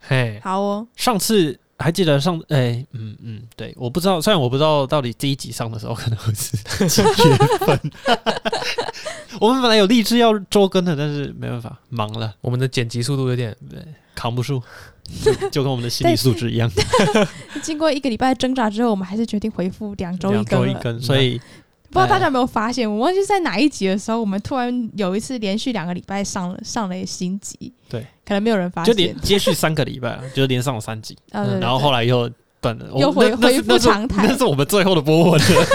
[0.00, 6.56] 嘿，好哦，上次还记得上哎、嗯嗯，对，我不知道，虽然我不知道到底第一集上的时候可能会是
[6.88, 7.80] 几月份。
[9.40, 13.54] 我们本来有励志要周更的，但是没办法，忙了，我们的剪辑速度有点，
[14.14, 14.62] 扛不住，
[15.22, 16.70] 就就跟我们的心理素质一样，
[17.62, 20.44] 经过一个礼拜挣扎之后，我们还是决定回复两周一。
[20.44, 21.40] 周一更，所以
[21.94, 29.16] 不知道大家有没有发现，我忘记在哪一集的时候，我们突然有一次连续两个礼拜上了上了新集，对，可能没有人发现就连。
[29.20, 32.28] 接续三个礼拜啊，就连上了三集， 然后后来又
[32.60, 35.66] 断了，又回我那那是恢复常态那是我们最后的波纹了。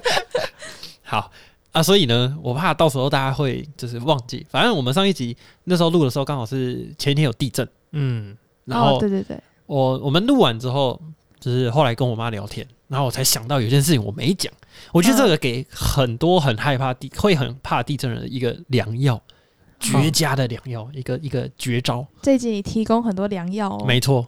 [1.04, 1.30] 好。
[1.70, 4.44] 啊，所以呢，我怕到时候大家会就是忘记。
[4.48, 8.34] 反正我们上一集那时候录的时候，刚好是前一天有地震，嗯，
[8.64, 10.98] 然后哦，对对对，我我们录完之后，
[11.38, 14.52] 就是后来跟我妈聊天，然后我才想到有件事情我没讲。
[14.92, 19.20] 我觉得这个给很多很害怕地、会很怕地震的人的一个良药，
[19.80, 22.06] 绝佳的良药，一个一个绝招。
[22.22, 23.84] 这一集你提供很多良药哦。
[23.86, 24.26] 没错，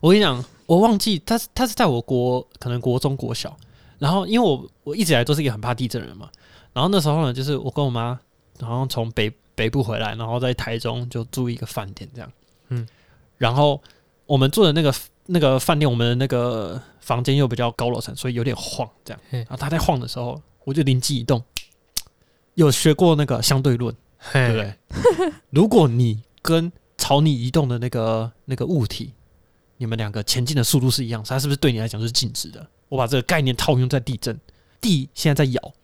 [0.00, 3.56] 我跟你讲，我忘记他是他是在我国可能国中国小，
[3.98, 6.28] 然后因为我我一直以来都是一个很怕地震的人嘛，
[6.72, 8.18] 然后那时候呢，就是我跟我妈，
[8.58, 12.32] 然后从北北部回来，然后在台中就住一个饭店这样，
[12.68, 12.88] 嗯嗯，
[13.38, 13.80] 然后
[14.26, 14.92] 我们住的那个
[15.26, 21.42] 那个饭店，我们的那个房间又比较高楼层，所以有点晃这样，然后他在晃的时候，我就灵机一动，
[22.54, 23.94] 有学过那个相对论。
[24.32, 25.32] 对不，对？
[25.50, 29.12] 如果你跟朝你移动的那个那个物体，
[29.78, 32.64] 你们两个前进的速度是一样，它是不是对你来讲就是静止的？
[32.88, 34.38] 我把这个概念套用在地震，
[34.80, 35.74] 地现在在摇，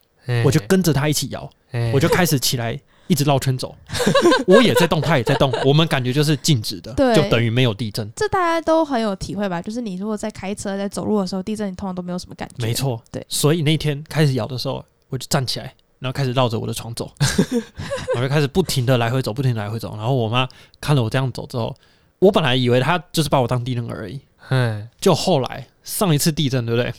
[0.45, 1.51] 我就跟着它一起摇，
[1.93, 3.75] 我就开始起来一直绕圈走，
[4.47, 8.09] 我也在动，他也在动， 我们感觉就是静止的，对就等于没有地震。
[8.15, 9.61] 这大家都很有体会吧？
[9.61, 12.67] 就是你如果在开车、在走路的时候，地震你通常都没有什么感觉。
[12.67, 17.11] 没，错，对所以那天开始摇的时候，我就站起来，然后开始绕着我的床走，
[18.15, 19.97] 我就开始不停的来回走，不停的来回走。
[19.97, 20.49] 然后我妈
[20.81, 21.75] 看了我这样走之后，
[22.19, 26.93] 我本来以为她就是把我当地人而已，嗯，就后来上一次地震，对不对？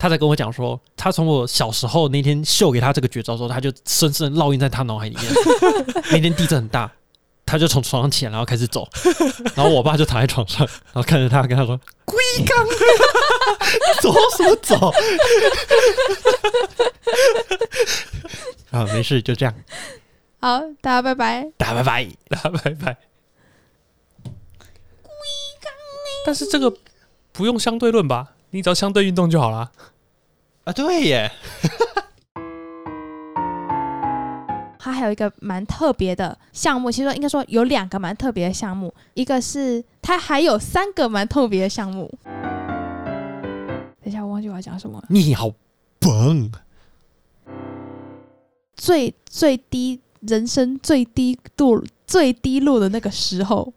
[0.00, 5.24] 她在跟我讲说，他从我小时候那天秀给他这个绝招之后，他就深深烙印在他脑海里面。
[6.10, 6.90] 那天地震很大，
[7.44, 8.88] 他就从床上起来，然后开始走，
[9.54, 12.66] 然后我爸就躺在床上，然后看着他，跟他说：“龟缸，
[14.00, 14.90] 走什么走？”
[18.72, 19.54] 啊，没事，就这样，
[20.40, 21.46] 好，大家拜拜。
[21.58, 22.08] 大家拜拜。
[22.30, 22.96] 大家拜拜。
[26.24, 26.74] 但是这个
[27.32, 28.32] 不用相对论吧？
[28.50, 29.70] 你只要相对运动就好啦。
[30.64, 31.30] 啊，对耶，
[34.78, 42.12] 它还有一个蛮特别的项目，其实说应该说有两个蛮特别的项目，一个是它还有三个蛮特别的项目。
[42.24, 45.04] 等一下，我忘记我要讲什么了。
[45.08, 45.50] 你好
[46.00, 46.50] 棒，
[48.74, 53.72] 最最低人生最低度最低落的那个时候，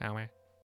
[0.00, 0.20] 好吗？